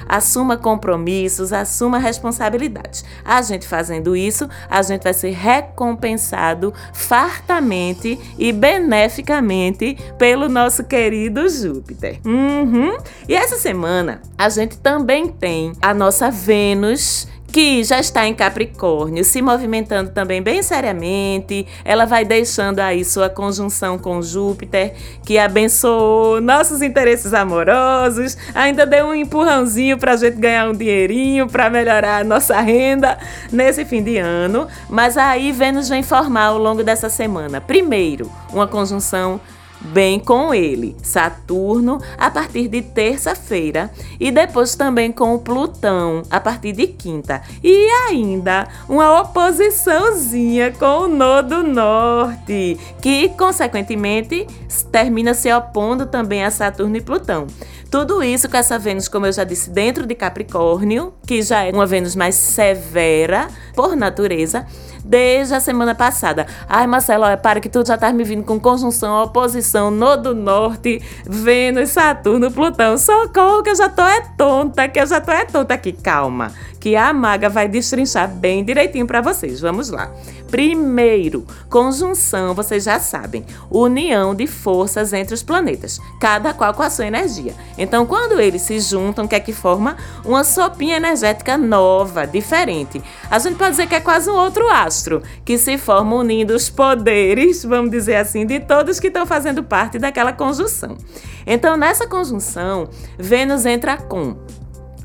assuma 0.08 0.56
compromissos, 0.56 1.52
assuma 1.52 1.98
responsabilidades. 1.98 3.04
A 3.24 3.42
gente 3.42 3.66
fazendo 3.66 4.16
isso, 4.16 4.48
a 4.68 4.82
gente 4.82 5.02
vai 5.02 5.14
ser 5.14 5.30
recompensado 5.30 6.72
fartamente 6.92 8.18
e 8.38 8.52
beneficamente 8.52 9.96
pelo 10.18 10.48
nosso 10.48 10.84
querido 10.84 11.48
Júpiter. 11.48 12.20
Uhum. 12.24 12.96
E 13.28 13.34
essa 13.34 13.56
semana 13.56 14.20
a 14.38 14.48
gente 14.48 14.78
também 14.78 15.28
tem 15.28 15.72
a 15.80 15.92
nossa 15.92 16.30
Vênus 16.30 17.28
que 17.56 17.82
já 17.82 17.98
está 17.98 18.26
em 18.26 18.34
Capricórnio, 18.34 19.24
se 19.24 19.40
movimentando 19.40 20.10
também 20.10 20.42
bem 20.42 20.62
seriamente. 20.62 21.66
Ela 21.86 22.04
vai 22.04 22.22
deixando 22.22 22.80
aí 22.80 23.02
sua 23.02 23.30
conjunção 23.30 23.96
com 23.96 24.20
Júpiter, 24.20 24.92
que 25.24 25.38
abençoou 25.38 26.38
nossos 26.38 26.82
interesses 26.82 27.32
amorosos, 27.32 28.36
ainda 28.54 28.84
deu 28.84 29.06
um 29.06 29.14
empurrãozinho 29.14 29.96
para 29.96 30.12
a 30.12 30.16
gente 30.18 30.36
ganhar 30.36 30.68
um 30.68 30.74
dinheirinho 30.74 31.48
para 31.48 31.70
melhorar 31.70 32.20
a 32.20 32.24
nossa 32.24 32.60
renda 32.60 33.16
nesse 33.50 33.86
fim 33.86 34.02
de 34.02 34.18
ano. 34.18 34.68
Mas 34.86 35.16
aí 35.16 35.50
Vênus 35.50 35.88
vem 35.88 36.02
formar 36.02 36.48
ao 36.48 36.58
longo 36.58 36.84
dessa 36.84 37.08
semana, 37.08 37.58
primeiro, 37.58 38.30
uma 38.52 38.66
conjunção 38.66 39.40
bem 39.80 40.18
com 40.18 40.52
ele, 40.54 40.96
Saturno, 41.02 42.00
a 42.18 42.30
partir 42.30 42.68
de 42.68 42.82
terça-feira, 42.82 43.90
e 44.18 44.30
depois 44.30 44.74
também 44.74 45.12
com 45.12 45.38
Plutão, 45.38 46.22
a 46.30 46.40
partir 46.40 46.72
de 46.72 46.86
quinta. 46.86 47.42
E 47.62 47.88
ainda 48.08 48.68
uma 48.88 49.20
oposiçãozinha 49.20 50.72
com 50.72 51.02
o 51.02 51.08
Nodo 51.08 51.62
Norte, 51.62 52.78
que 53.00 53.28
consequentemente 53.30 54.46
termina 54.90 55.34
se 55.34 55.52
opondo 55.52 56.06
também 56.06 56.44
a 56.44 56.50
Saturno 56.50 56.96
e 56.96 57.00
Plutão. 57.00 57.46
Tudo 57.90 58.22
isso 58.22 58.48
com 58.48 58.56
essa 58.56 58.78
Vênus, 58.78 59.08
como 59.08 59.26
eu 59.26 59.32
já 59.32 59.44
disse, 59.44 59.70
dentro 59.70 60.06
de 60.06 60.14
Capricórnio, 60.14 61.14
que 61.26 61.40
já 61.40 61.62
é 61.64 61.70
uma 61.70 61.86
Vênus 61.86 62.16
mais 62.16 62.34
severa 62.34 63.48
por 63.74 63.94
natureza 63.94 64.66
desde 65.04 65.54
a 65.54 65.60
semana 65.60 65.94
passada. 65.94 66.46
Ai, 66.68 66.86
Marcelo, 66.86 67.24
olha, 67.24 67.36
para 67.36 67.60
que 67.60 67.68
tu 67.68 67.86
já 67.86 67.96
tá 67.96 68.12
me 68.12 68.24
vindo 68.24 68.42
com 68.42 68.58
conjunção, 68.58 69.22
oposição, 69.22 69.90
Nodo 69.90 70.34
Norte, 70.34 71.00
Vênus, 71.24 71.90
Saturno, 71.90 72.50
Plutão. 72.50 72.98
Socorro, 72.98 73.62
que 73.62 73.70
eu 73.70 73.76
já 73.76 73.88
tô 73.88 74.02
é 74.02 74.20
tonta, 74.36 74.88
que 74.88 75.00
eu 75.00 75.06
já 75.06 75.20
tô 75.20 75.30
é 75.30 75.44
tonta 75.44 75.74
aqui. 75.74 75.92
Calma, 75.92 76.52
que 76.86 76.94
a 76.94 77.12
maga 77.12 77.48
vai 77.48 77.66
destrinchar 77.66 78.28
bem 78.28 78.64
direitinho 78.64 79.08
para 79.08 79.20
vocês. 79.20 79.60
Vamos 79.60 79.90
lá. 79.90 80.08
Primeiro, 80.48 81.44
conjunção, 81.68 82.54
vocês 82.54 82.84
já 82.84 83.00
sabem, 83.00 83.44
união 83.68 84.36
de 84.36 84.46
forças 84.46 85.12
entre 85.12 85.34
os 85.34 85.42
planetas, 85.42 85.98
cada 86.20 86.54
qual 86.54 86.72
com 86.72 86.84
a 86.84 86.88
sua 86.88 87.08
energia. 87.08 87.52
Então, 87.76 88.06
quando 88.06 88.40
eles 88.40 88.62
se 88.62 88.78
juntam, 88.78 89.24
o 89.24 89.28
que 89.28 89.34
é 89.34 89.40
que 89.40 89.52
forma? 89.52 89.96
Uma 90.24 90.44
sopinha 90.44 90.98
energética 90.98 91.58
nova, 91.58 92.24
diferente. 92.24 93.02
A 93.28 93.40
gente 93.40 93.56
pode 93.56 93.72
dizer 93.72 93.88
que 93.88 93.96
é 93.96 94.00
quase 94.00 94.30
um 94.30 94.36
outro 94.36 94.70
astro, 94.70 95.24
que 95.44 95.58
se 95.58 95.76
forma 95.78 96.14
unindo 96.14 96.54
os 96.54 96.70
poderes, 96.70 97.64
vamos 97.64 97.90
dizer 97.90 98.14
assim, 98.14 98.46
de 98.46 98.60
todos 98.60 99.00
que 99.00 99.08
estão 99.08 99.26
fazendo 99.26 99.60
parte 99.60 99.98
daquela 99.98 100.32
conjunção. 100.32 100.96
Então, 101.44 101.76
nessa 101.76 102.06
conjunção, 102.06 102.88
Vênus 103.18 103.66
entra 103.66 103.96
com 103.96 104.36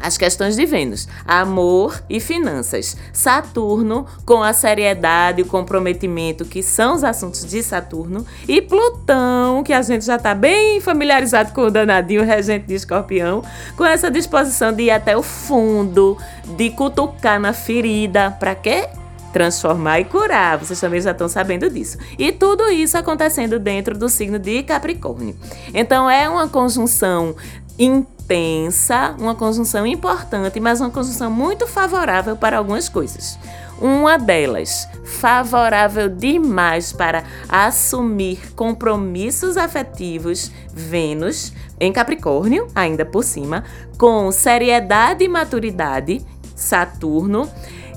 as 0.02 0.18
questões 0.18 0.56
de 0.56 0.66
Vênus, 0.66 1.08
amor 1.26 2.04
e 2.10 2.20
finanças. 2.20 2.98
Saturno, 3.14 4.06
com 4.26 4.44
a 4.44 4.54
seriedade 4.54 5.42
e 5.42 5.44
o 5.44 5.48
comprometimento, 5.48 6.46
que 6.46 6.64
são 6.64 6.96
os 6.96 7.04
assuntos 7.04 7.46
de 7.46 7.62
Saturno. 7.62 8.26
E 8.48 8.62
Plutão, 8.62 9.64
que 9.64 9.74
a 9.74 9.82
gente 9.82 10.06
já 10.06 10.16
está 10.16 10.34
bem 10.34 10.82
familiarizado 10.82 11.54
com 11.54 11.62
o 11.62 11.72
danadinho 11.72 12.24
regente 12.24 12.68
de 12.68 12.76
escorpião, 12.76 13.44
com 13.76 13.86
essa 13.86 14.10
disposição 14.10 14.74
de 14.74 14.84
ir 14.84 14.92
até 14.92 15.16
o 15.16 15.24
fundo, 15.24 16.18
de 16.58 16.70
cutucar 16.72 17.40
na 17.40 17.54
ferida. 17.54 18.32
Para 18.32 18.56
quê? 18.56 18.88
transformar 19.32 20.00
e 20.00 20.06
curar. 20.06 20.58
Vocês 20.58 20.80
também 20.80 21.02
já 21.02 21.12
estão 21.12 21.28
sabendo 21.28 21.70
disso. 21.70 21.98
E 22.18 22.32
tudo 22.32 22.70
isso 22.70 22.98
acontecendo 22.98 23.60
dentro 23.60 23.98
do 23.98 24.10
signo 24.10 24.38
de 24.38 24.62
Capricórnio. 24.64 25.36
Então 25.74 26.10
é 26.10 26.30
uma 26.30 26.48
conjunção 26.48 27.36
intensa, 27.84 29.16
uma 29.20 29.34
conjunção 29.34 29.86
importante, 29.86 30.60
mas 30.60 30.80
uma 30.80 30.90
conjunção 30.90 31.32
muito 31.32 31.68
favorável 31.68 32.36
para 32.36 32.58
algumas 32.58 32.88
coisas. 32.88 33.40
Uma 33.80 34.18
delas, 34.18 34.88
favorável 35.04 36.08
demais 36.08 36.94
para 36.94 37.24
assumir 37.50 38.54
compromissos 38.54 39.58
afetivos, 39.58 40.52
Vênus, 40.72 41.52
em 41.80 41.92
Capricórnio, 41.92 42.68
ainda 42.76 43.04
por 43.04 43.24
cima, 43.24 43.64
com 43.98 44.32
seriedade 44.32 45.24
e 45.24 45.28
maturidade, 45.28 46.24
Saturno 46.56 47.50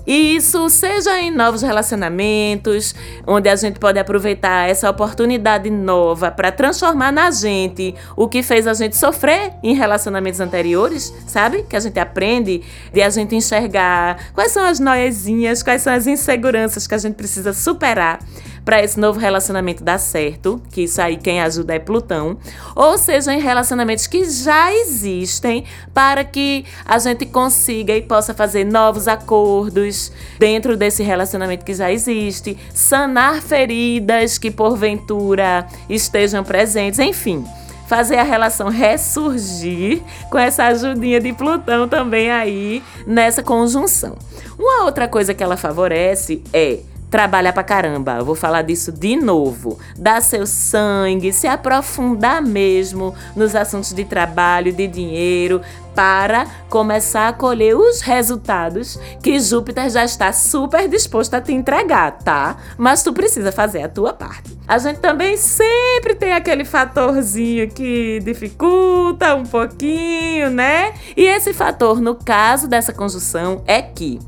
isso 0.07 0.69
seja 0.69 1.19
em 1.21 1.31
novos 1.31 1.63
relacionamentos, 1.63 2.95
onde 3.27 3.49
a 3.49 3.57
gente 3.57 3.79
pode 3.79 3.99
aproveitar 3.99 4.69
essa 4.69 4.89
oportunidade 4.91 5.71
nova 5.71 6.31
para 6.31 6.53
transformar 6.53 7.11
na 7.11 7.31
gente 7.31 7.95
o 8.17 8.29
que 8.29 8.43
fez 8.43 8.67
a 8.67 8.75
gente 8.75 8.97
sofrer 8.97 9.53
em 9.63 9.75
relacionamentos 9.75 10.41
anteriores, 10.41 11.13
sabe? 11.27 11.63
Que 11.63 11.77
a 11.77 11.81
gente 11.81 11.99
aprende 11.99 12.63
de 12.93 13.01
a 13.01 13.09
gente 13.09 13.35
enxergar 13.35 14.33
quais 14.35 14.53
são 14.53 14.65
as 14.65 14.79
noiazinhas, 14.79 15.63
quais 15.63 15.83
são 15.83 15.93
as 15.93 16.07
inseguranças 16.07 16.87
que 16.87 16.95
a 16.95 16.99
gente 16.99 17.15
precisa 17.15 17.53
superar 17.53 18.19
para 18.65 18.83
esse 18.83 18.99
novo 18.99 19.19
relacionamento 19.19 19.85
dar 19.85 19.99
certo, 19.99 20.61
que 20.73 20.83
isso 20.83 21.01
aí 21.01 21.17
quem 21.17 21.41
ajuda 21.41 21.75
é 21.75 21.79
Plutão, 21.79 22.39
ou 22.75 22.97
seja, 22.97 23.33
em 23.35 23.41
relacionamentos 23.41 24.07
que 24.07 24.25
já 24.25 24.73
existem, 24.73 25.65
para 25.93 26.25
que 26.25 26.65
a 26.85 26.99
gente 26.99 27.27
consiga 27.27 27.95
e 27.95 28.03
possa 28.03 28.33
fazer 28.33 28.65
novos 28.65 29.07
acordos 29.07 30.11
dentro 30.39 30.77
desse 30.77 31.03
relacionamento 31.03 31.65
que 31.65 31.75
já 31.75 31.93
existe, 31.93 32.57
sanar 32.73 33.43
feridas 33.43 34.39
que 34.39 34.51
porventura 34.51 35.67
estejam 35.89 36.43
presentes, 36.43 36.99
enfim 36.99 37.45
fazer 37.87 38.17
a 38.17 38.23
relação 38.23 38.71
ressurgir 38.71 40.01
com 40.31 40.39
essa 40.39 40.65
ajudinha 40.65 41.21
de 41.21 41.35
Plutão 41.35 41.87
também 41.87 42.31
aí 42.31 42.83
nessa 43.07 43.43
conjunção. 43.43 44.17
Uma 44.59 44.85
outra 44.85 45.07
coisa 45.07 45.35
que 45.35 45.43
ela 45.43 45.57
favorece 45.57 46.43
é 46.53 46.79
trabalha 47.15 47.53
pra 47.53 47.63
caramba. 47.63 48.17
Eu 48.17 48.25
vou 48.25 48.35
falar 48.35 48.63
disso 48.63 48.91
de 48.91 49.15
novo. 49.15 49.79
Dar 49.97 50.21
seu 50.21 50.45
sangue, 50.45 51.33
se 51.33 51.47
aprofundar 51.47 52.43
mesmo 52.43 53.15
nos 53.37 53.55
assuntos 53.55 53.93
de 53.93 54.05
trabalho, 54.05 54.73
de 54.73 54.89
dinheiro, 54.89 55.61
para 55.95 56.45
começar 56.69 57.29
a 57.29 57.33
colher 57.33 57.77
os 57.77 58.01
resultados 58.01 58.99
que 59.23 59.39
Júpiter 59.39 59.89
já 59.91 60.05
está 60.05 60.33
super 60.33 60.89
disposto 60.89 61.35
a 61.35 61.41
te 61.41 61.53
entregar, 61.53 62.19
tá? 62.19 62.57
Mas 62.77 63.05
tu 63.05 63.13
precisa 63.13 63.53
fazer 63.53 63.85
a 63.85 63.89
tua 63.89 64.13
parte. 64.13 64.59
A 64.67 64.77
gente 64.79 64.99
também 64.99 65.37
sempre 65.37 66.17
tem 66.17 66.33
aquele 66.33 66.65
fatorzinho 66.65 67.71
que 67.71 68.19
dificulta 68.25 69.37
um 69.37 69.45
pouquinho, 69.45 70.51
né? 70.51 70.93
E 71.17 71.23
esse 71.23 71.53
fator, 71.55 72.01
no 72.01 72.17
caso 72.17 72.67
dessa 72.67 72.93
conjunção, 72.93 73.63
é 73.69 73.81
que 73.81 74.19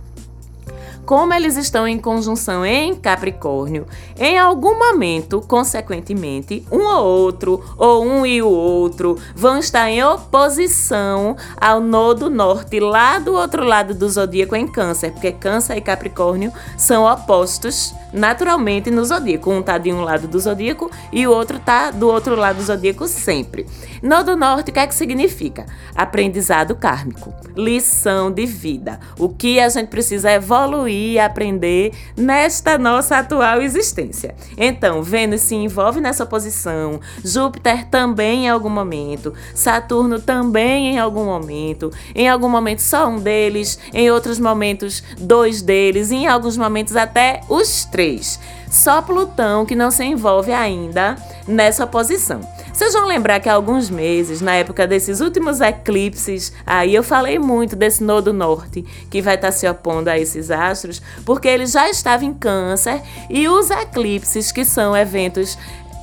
como 1.07 1.33
eles 1.33 1.57
estão 1.57 1.87
em 1.87 1.99
conjunção 1.99 2.67
em 2.67 2.97
Capricórnio, 2.97 3.87
em 4.19 4.37
algum 4.37 4.77
momento, 4.77 5.41
consequentemente, 5.41 6.67
um 6.71 6.83
ou 6.83 7.05
outro, 7.05 7.65
ou 7.79 8.05
um 8.05 8.27
e 8.27 8.43
o 8.43 8.49
outro, 8.49 9.17
vão 9.33 9.57
estar 9.57 9.89
em 9.89 10.03
oposição 10.03 11.37
ao 11.61 11.79
nodo 11.79 12.29
norte, 12.29 12.81
lá 12.81 13.21
do 13.21 13.35
outro 13.35 13.63
lado 13.63 13.95
do 13.95 14.09
zodíaco 14.09 14.57
em 14.57 14.67
Câncer, 14.67 15.13
porque 15.13 15.31
Câncer 15.31 15.77
e 15.77 15.81
Capricórnio 15.81 16.53
são 16.77 17.05
opostos 17.05 17.95
naturalmente 18.13 18.91
no 18.91 19.05
zodíaco. 19.05 19.53
Um 19.53 19.63
tá 19.63 19.79
de 19.79 19.93
um 19.93 20.01
lado 20.01 20.27
do 20.27 20.41
zodíaco 20.41 20.91
e 21.13 21.27
o 21.27 21.31
outro 21.31 21.61
tá 21.61 21.93
do 21.93 22.09
outro 22.09 22.35
lado 22.35 22.57
do 22.57 22.63
zodíaco 22.63 23.07
sempre. 23.07 23.67
Nodo 24.03 24.37
norte, 24.37 24.71
o 24.71 24.75
que 24.75 24.81
é 24.81 24.87
que 24.87 24.95
significa? 24.95 25.67
Aprendizado 25.95 26.75
kármico, 26.75 27.33
lição 27.55 28.31
de 28.31 28.45
vida. 28.45 28.99
O 29.19 29.29
que 29.29 29.61
a 29.61 29.69
gente 29.69 29.89
precisa 29.89 30.33
evoluir 30.33 30.96
aprender 31.19 31.93
nesta 32.17 32.79
nossa 32.79 33.19
atual 33.19 33.61
existência. 33.61 34.35
Então, 34.57 35.03
Vênus 35.03 35.43
se 35.43 35.55
envolve 35.55 36.00
nessa 36.00 36.26
posição, 36.26 37.00
Júpiter 37.25 37.87
também 37.87 38.47
em 38.47 38.49
algum 38.49 38.69
momento, 38.69 39.33
Saturno 39.55 40.21
também 40.21 40.95
em 40.95 40.99
algum 40.99 41.25
momento, 41.25 41.91
em 42.15 42.29
algum 42.29 42.49
momento 42.49 42.81
só 42.81 43.09
um 43.09 43.19
deles, 43.19 43.79
em 43.93 44.11
outros 44.11 44.38
momentos 44.38 45.03
dois 45.19 45.62
deles, 45.62 46.11
em 46.11 46.26
alguns 46.26 46.57
momentos 46.57 46.97
até 46.97 47.41
os 47.49 47.85
três. 47.85 48.38
Só 48.71 49.00
Plutão 49.00 49.65
que 49.65 49.76
não 49.76 49.91
se 49.91 50.05
envolve 50.05 50.53
ainda 50.53 51.17
nessa 51.47 51.87
posição. 51.87 52.41
Vocês 52.76 52.92
vão 52.92 53.06
lembrar 53.06 53.40
que 53.40 53.49
há 53.49 53.54
alguns 53.54 53.88
meses, 53.88 54.42
na 54.42 54.52
época 54.52 54.87
desses 54.87 55.23
últimos 55.23 55.62
eclipses, 55.62 56.52
aí 56.66 56.95
eu 56.95 57.02
falei 57.02 57.38
muito 57.38 57.75
desse 57.75 58.04
nodo 58.04 58.35
norte 58.35 58.85
que 59.09 59.23
vai 59.23 59.35
estar 59.35 59.50
se 59.50 59.66
opondo 59.66 60.11
a 60.11 60.18
esses 60.18 60.50
astros, 60.50 61.00
porque 61.25 61.49
ele 61.49 61.64
já 61.64 61.88
estava 61.88 62.26
em 62.26 62.35
Câncer 62.35 63.00
e 63.30 63.49
os 63.49 63.71
eclipses, 63.71 64.52
que 64.52 64.62
são 64.62 64.95
eventos 64.95 65.56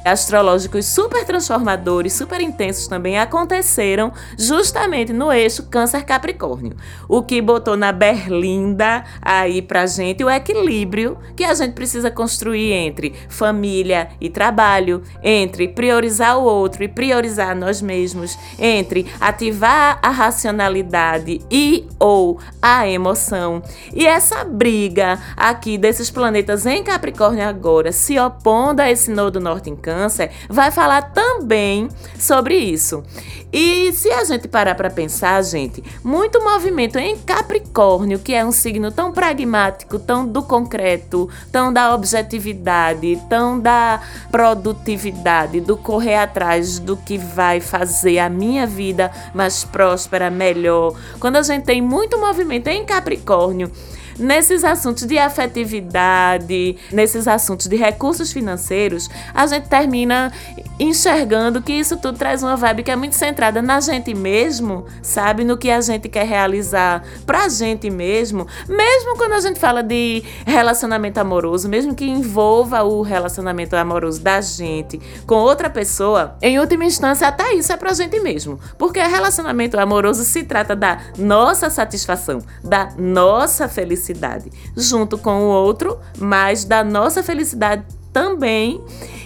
astrológicos 0.04 0.86
super 0.86 1.24
transformadores, 1.26 2.14
super 2.14 2.42
intensos 2.42 2.88
também 2.88 3.18
aconteceram 3.18 4.12
justamente 4.38 5.14
no 5.14 5.32
eixo 5.32 5.64
Câncer-Capricórnio, 5.64 6.76
o 7.08 7.22
que 7.22 7.42
botou 7.42 7.78
na 7.78 7.92
berlinda 7.92 9.04
aí 9.22 9.62
pra 9.62 9.86
gente 9.86 10.24
o 10.24 10.30
equilíbrio 10.30 11.18
que 11.36 11.44
a 11.44 11.54
gente 11.54 11.74
precisa 11.74 12.12
construir 12.12 12.74
entre 12.74 13.14
família 13.30 14.10
e 14.20 14.30
trabalho, 14.30 15.02
entre 15.22 15.68
priorizar 15.68 16.38
o 16.38 16.44
outro 16.44 16.84
e 16.84 16.88
priorizar 16.88 17.56
nós 17.56 17.82
mesmos, 17.82 18.38
entre 18.60 19.08
ativar 19.20 20.00
a 20.02 20.10
racionalidade 20.10 21.40
e 21.50 21.88
ou 21.98 22.40
a 22.62 22.88
emoção. 22.88 23.64
E 23.94 24.06
essa 24.06 24.44
briga 24.44 25.18
aqui 25.38 25.78
desses 25.78 26.12
planetas 26.12 26.66
em 26.66 26.84
Capricórnio 26.84 27.48
agora 27.48 27.92
se 27.92 28.20
opondo 28.20 28.82
a 28.82 28.92
esse 28.92 29.10
nodo 29.10 29.40
norte 29.40 29.70
em 29.70 29.76
Câncer 29.76 29.93
Câncer 29.94 30.32
vai 30.50 30.72
falar 30.72 31.14
também 31.14 31.88
sobre 32.18 32.56
isso. 32.58 33.04
E 33.56 33.94
se 33.94 34.10
a 34.10 34.24
gente 34.24 34.48
parar 34.48 34.74
para 34.74 34.90
pensar, 34.90 35.40
gente, 35.44 35.84
muito 36.04 36.44
movimento 36.44 36.98
em 36.98 37.16
Capricórnio, 37.16 38.18
que 38.18 38.34
é 38.34 38.44
um 38.44 38.52
signo 38.52 38.92
tão 38.92 39.12
pragmático, 39.12 40.00
tão 40.00 40.26
do 40.28 40.42
concreto, 40.42 41.30
tão 41.52 41.72
da 41.72 41.94
objetividade, 41.94 43.22
tão 43.30 43.60
da 43.60 44.02
produtividade, 44.32 45.62
do 45.62 45.78
correr 45.78 46.16
atrás 46.16 46.80
do 46.80 46.98
que 46.98 47.20
vai 47.20 47.60
fazer 47.60 48.18
a 48.18 48.28
minha 48.28 48.66
vida 48.66 49.12
mais 49.36 49.64
próspera, 49.64 50.32
melhor. 50.32 50.96
Quando 51.20 51.36
a 51.36 51.44
gente 51.44 51.66
tem 51.66 51.80
muito 51.80 52.20
movimento 52.20 52.70
em 52.70 52.84
Capricórnio, 52.84 53.72
nesses 54.18 54.64
assuntos 54.64 55.06
de 55.06 55.18
afetividade, 55.18 56.78
nesses 56.92 57.28
assuntos 57.28 57.68
de 57.68 57.76
recursos 57.76 58.32
financeiros, 58.32 59.10
a 59.34 59.46
gente 59.48 59.68
termina 59.68 60.32
enxergando 60.80 61.62
que 61.62 61.74
isso 61.74 61.98
tudo 61.98 62.18
traz 62.18 62.44
uma 62.44 62.56
vibe 62.56 62.84
que 62.84 62.92
é 62.92 62.96
muito 62.96 63.16
centrada 63.16 63.62
na 63.62 63.80
gente 63.80 64.14
mesmo, 64.14 64.86
sabe? 65.02 65.44
No 65.44 65.58
que 65.58 65.70
a 65.70 65.82
gente 65.82 66.10
quer 66.10 66.26
realizar 66.26 67.04
pra 67.26 67.48
gente 67.48 67.90
mesmo. 67.90 68.48
Mesmo 68.68 69.18
quando 69.18 69.34
a 69.34 69.40
gente 69.40 69.60
fala 69.60 69.84
de 69.84 70.24
relacionamento 70.46 71.20
amoroso, 71.20 71.70
mesmo 71.70 71.96
que 71.96 72.06
envolva 72.06 72.84
o 72.84 73.02
relacionamento 73.02 73.76
amoroso 73.76 74.22
da 74.22 74.42
gente 74.42 75.00
com 75.26 75.36
outra 75.36 75.70
pessoa, 75.70 76.36
em 76.42 76.60
última 76.60 76.86
instância, 76.86 77.28
até 77.28 77.54
isso 77.54 77.72
é 77.72 77.78
pra 77.78 77.94
gente 77.94 78.20
mesmo. 78.20 78.60
Porque 78.78 79.00
relacionamento 79.00 79.80
amoroso 79.80 80.24
se 80.24 80.44
trata 80.44 80.76
da 80.76 81.00
nossa 81.18 81.70
satisfação, 81.70 82.40
da 82.64 82.90
nossa 82.98 83.68
felicidade, 83.70 84.03
junto 84.76 85.18
com 85.18 85.44
o 85.44 85.48
outro, 85.48 86.00
mas 86.20 86.66
da 86.66 86.84
nossa 86.84 87.24
felicidade 87.24 87.84
também. 88.12 88.82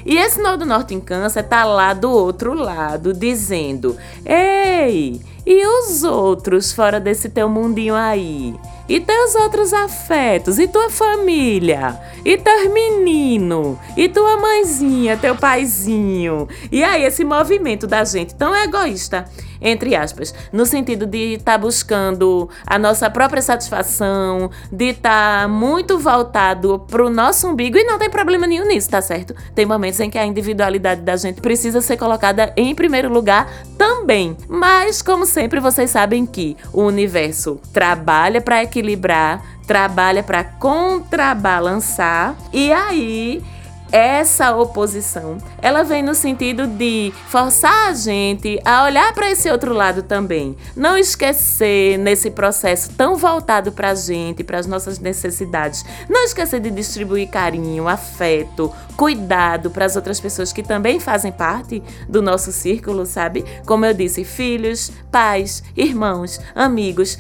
E 0.08 0.18
esse 0.18 0.42
nó 0.42 0.56
do 0.56 0.66
norte 0.66 0.96
em 0.96 1.02
câncer 1.02 1.44
tá 1.44 1.66
lá 1.66 1.94
do 1.94 2.10
outro 2.10 2.54
lado, 2.54 3.14
dizendo: 3.14 3.98
Ei, 4.26 5.20
e 5.46 5.68
os 5.68 6.02
outros 6.02 6.72
fora 6.72 6.98
desse 6.98 7.28
teu 7.28 7.50
mundinho 7.50 7.94
aí? 7.94 8.56
E 8.88 9.02
teus 9.02 9.36
outros 9.36 9.74
afetos? 9.74 10.60
E 10.60 10.68
tua 10.70 10.90
família? 10.90 12.00
E 12.24 12.38
teus 12.38 12.72
meninos? 12.72 13.78
E 13.98 14.08
tua 14.08 14.38
mãezinha, 14.38 15.18
teu 15.18 15.36
paizinho? 15.36 16.48
E 16.72 16.86
aí, 16.86 17.04
esse 17.04 17.26
movimento 17.26 17.86
da 17.86 18.06
gente 18.06 18.34
tão 18.34 18.56
egoísta 18.56 19.26
entre 19.62 19.96
aspas, 19.96 20.34
no 20.52 20.66
sentido 20.66 21.06
de 21.06 21.34
estar 21.34 21.54
tá 21.54 21.58
buscando 21.58 22.50
a 22.66 22.78
nossa 22.78 23.10
própria 23.10 23.42
satisfação, 23.42 24.50
de 24.72 24.90
estar 24.90 25.42
tá 25.44 25.48
muito 25.48 25.98
voltado 25.98 26.80
pro 26.88 27.10
nosso 27.10 27.48
umbigo 27.48 27.78
e 27.78 27.84
não 27.84 27.98
tem 27.98 28.10
problema 28.10 28.48
nenhum 28.48 28.68
nisso, 28.68 28.90
tá 28.90 29.02
certo? 29.02 29.36
Tem 29.56 29.66
momentos 29.66 29.97
em 30.00 30.10
que 30.10 30.18
a 30.18 30.26
individualidade 30.26 31.02
da 31.02 31.16
gente 31.16 31.42
precisa 31.42 31.82
ser 31.82 31.98
colocada 31.98 32.54
em 32.56 32.74
primeiro 32.74 33.10
lugar 33.10 33.52
também. 33.78 34.36
Mas 34.48 35.02
como 35.02 35.26
sempre 35.26 35.60
vocês 35.60 35.90
sabem 35.92 36.26
que 36.26 36.56
o 36.74 36.84
universo 36.84 37.60
trabalha 37.74 38.42
para 38.42 38.64
equilibrar, 38.64 39.44
trabalha 39.66 40.24
para 40.24 40.44
contrabalançar 40.44 42.36
e 42.54 42.72
aí 42.72 43.44
essa 43.92 44.56
oposição, 44.56 45.38
ela 45.62 45.84
vem 45.84 46.04
no 46.04 46.14
sentido 46.14 46.68
de 46.68 47.14
forçar 47.28 47.90
a 47.90 47.94
gente 47.94 48.60
a 48.66 48.84
olhar 48.84 49.14
para 49.14 49.32
esse 49.32 49.50
outro 49.50 49.74
lado 49.74 50.04
também. 50.04 50.56
Não 50.76 50.98
esquecer 50.98 51.98
nesse 51.98 52.32
processo 52.32 52.92
tão 52.96 53.16
voltado 53.16 53.72
para 53.72 53.92
a 53.92 53.96
gente, 53.96 54.44
para 54.44 54.60
as 54.60 54.68
nossas 54.68 55.00
necessidades. 55.00 55.86
Não 56.10 56.24
esquecer 56.24 56.60
de 56.60 56.70
distribuir 56.70 57.30
carinho, 57.30 57.88
afeto, 57.88 58.72
cuidado 58.96 59.70
para 59.70 59.86
as 59.86 59.96
outras 59.96 60.20
pessoas 60.20 60.52
que 60.52 60.64
também 60.64 61.00
fazem 61.00 61.32
parte 61.32 61.82
do 62.08 62.22
nosso 62.22 62.52
círculo, 62.52 63.06
sabe? 63.06 63.46
Como 63.66 63.86
eu 63.86 63.94
disse, 63.94 64.24
filhos, 64.24 64.92
pais, 65.12 65.64
irmãos, 65.76 66.40
amigos. 66.56 67.18